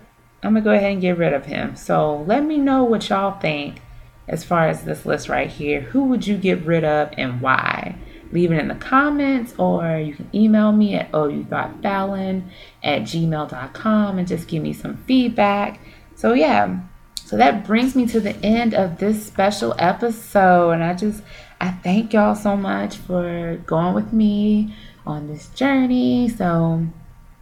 I'm 0.44 0.54
gonna 0.54 0.62
go 0.62 0.72
ahead 0.72 0.92
and 0.92 1.02
get 1.02 1.18
rid 1.18 1.34
of 1.34 1.46
him. 1.46 1.78
So 1.78 2.24
let 2.24 2.44
me 2.44 2.58
know 2.58 2.84
what 2.84 3.08
y'all 3.08 3.40
think 3.40 3.82
as 4.28 4.44
far 4.44 4.68
as 4.68 4.84
this 4.84 5.06
list 5.06 5.30
right 5.30 5.50
here. 5.50 5.82
Who 5.82 6.06
would 6.06 6.28
you 6.28 6.38
get 6.38 6.66
rid 6.66 6.84
of 6.84 7.14
and 7.18 7.42
why? 7.42 7.96
Leave 8.32 8.52
it 8.52 8.60
in 8.60 8.68
the 8.68 8.76
comments 8.76 9.54
or 9.58 9.98
you 9.98 10.16
can 10.16 10.30
email 10.36 10.72
me 10.72 10.96
at 10.96 11.12
outhoughtfallon 11.12 12.44
at 12.84 13.04
gmail.com 13.04 14.18
and 14.18 14.28
just 14.28 14.48
give 14.48 14.62
me 14.62 14.74
some 14.74 14.98
feedback. 14.98 15.80
So 16.16 16.34
yeah, 16.34 16.80
so 17.24 17.38
that 17.38 17.66
brings 17.66 17.96
me 17.96 18.06
to 18.08 18.20
the 18.20 18.36
end 18.38 18.74
of 18.74 19.00
this 19.00 19.26
special 19.26 19.76
episode. 19.78 20.72
And 20.72 20.84
I 20.84 20.94
just 20.94 21.24
I 21.60 21.72
thank 21.72 22.14
y'all 22.14 22.36
so 22.36 22.56
much 22.56 22.98
for 22.98 23.62
going 23.66 23.94
with 23.94 24.12
me 24.14 24.76
on 25.06 25.28
this 25.28 25.48
journey. 25.50 26.30
So 26.30 26.86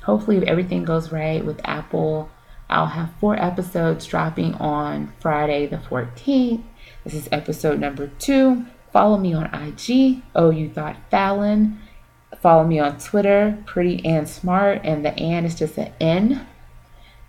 hopefully 0.03 0.37
if 0.37 0.43
everything 0.43 0.85
goes 0.85 1.11
right 1.11 1.43
with 1.43 1.59
Apple, 1.65 2.29
I'll 2.69 2.87
have 2.87 3.11
four 3.19 3.35
episodes 3.41 4.05
dropping 4.05 4.55
on 4.55 5.13
Friday 5.19 5.67
the 5.67 5.77
14th. 5.77 6.63
This 7.03 7.13
is 7.13 7.29
episode 7.31 7.79
number 7.79 8.07
two. 8.19 8.65
Follow 8.91 9.17
me 9.17 9.33
on 9.33 9.53
IG, 9.53 10.23
oh 10.33 10.49
you 10.49 10.69
thought 10.69 10.95
Fallon. 11.11 11.79
Follow 12.41 12.65
me 12.65 12.79
on 12.79 12.97
Twitter, 12.97 13.61
Pretty 13.65 14.03
and 14.05 14.27
Smart, 14.27 14.81
and 14.83 15.05
the 15.05 15.11
and 15.19 15.45
is 15.45 15.55
just 15.55 15.77
an 15.77 15.91
N. 15.99 16.47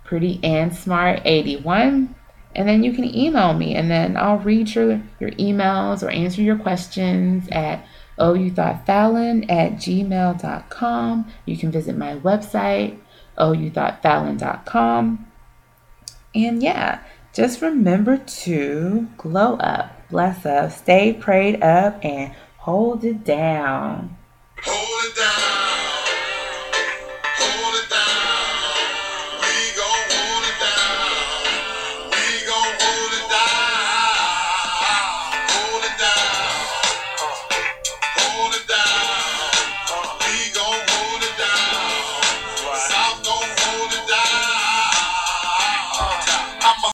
Pretty 0.04 0.40
and 0.42 0.74
Smart 0.74 1.20
81. 1.24 2.14
And 2.54 2.68
then 2.68 2.82
you 2.82 2.92
can 2.92 3.04
email 3.04 3.52
me, 3.52 3.74
and 3.74 3.90
then 3.90 4.16
I'll 4.16 4.38
read 4.38 4.74
your, 4.74 5.02
your 5.20 5.30
emails 5.32 6.02
or 6.02 6.10
answer 6.10 6.40
your 6.40 6.56
questions 6.56 7.48
at 7.52 7.84
oh 8.18 8.32
you 8.32 8.50
thought 8.50 8.86
Fallon 8.86 9.50
at 9.50 9.72
gmail.com. 9.72 11.32
You 11.44 11.56
can 11.56 11.70
visit 11.70 11.96
my 11.96 12.14
website, 12.16 12.98
oh 13.36 13.52
you 13.52 13.70
thought 13.70 14.02
Fallon.com. 14.02 15.25
And 16.44 16.62
yeah, 16.62 17.00
just 17.32 17.62
remember 17.62 18.18
to 18.18 19.08
glow 19.16 19.56
up, 19.56 20.08
bless 20.10 20.44
up, 20.44 20.70
stay 20.70 21.14
prayed 21.14 21.62
up, 21.62 22.04
and 22.04 22.34
hold 22.58 23.04
it 23.04 23.24
down. 23.24 24.18
Hold 24.62 25.04
it 25.10 25.16
down. 25.16 25.65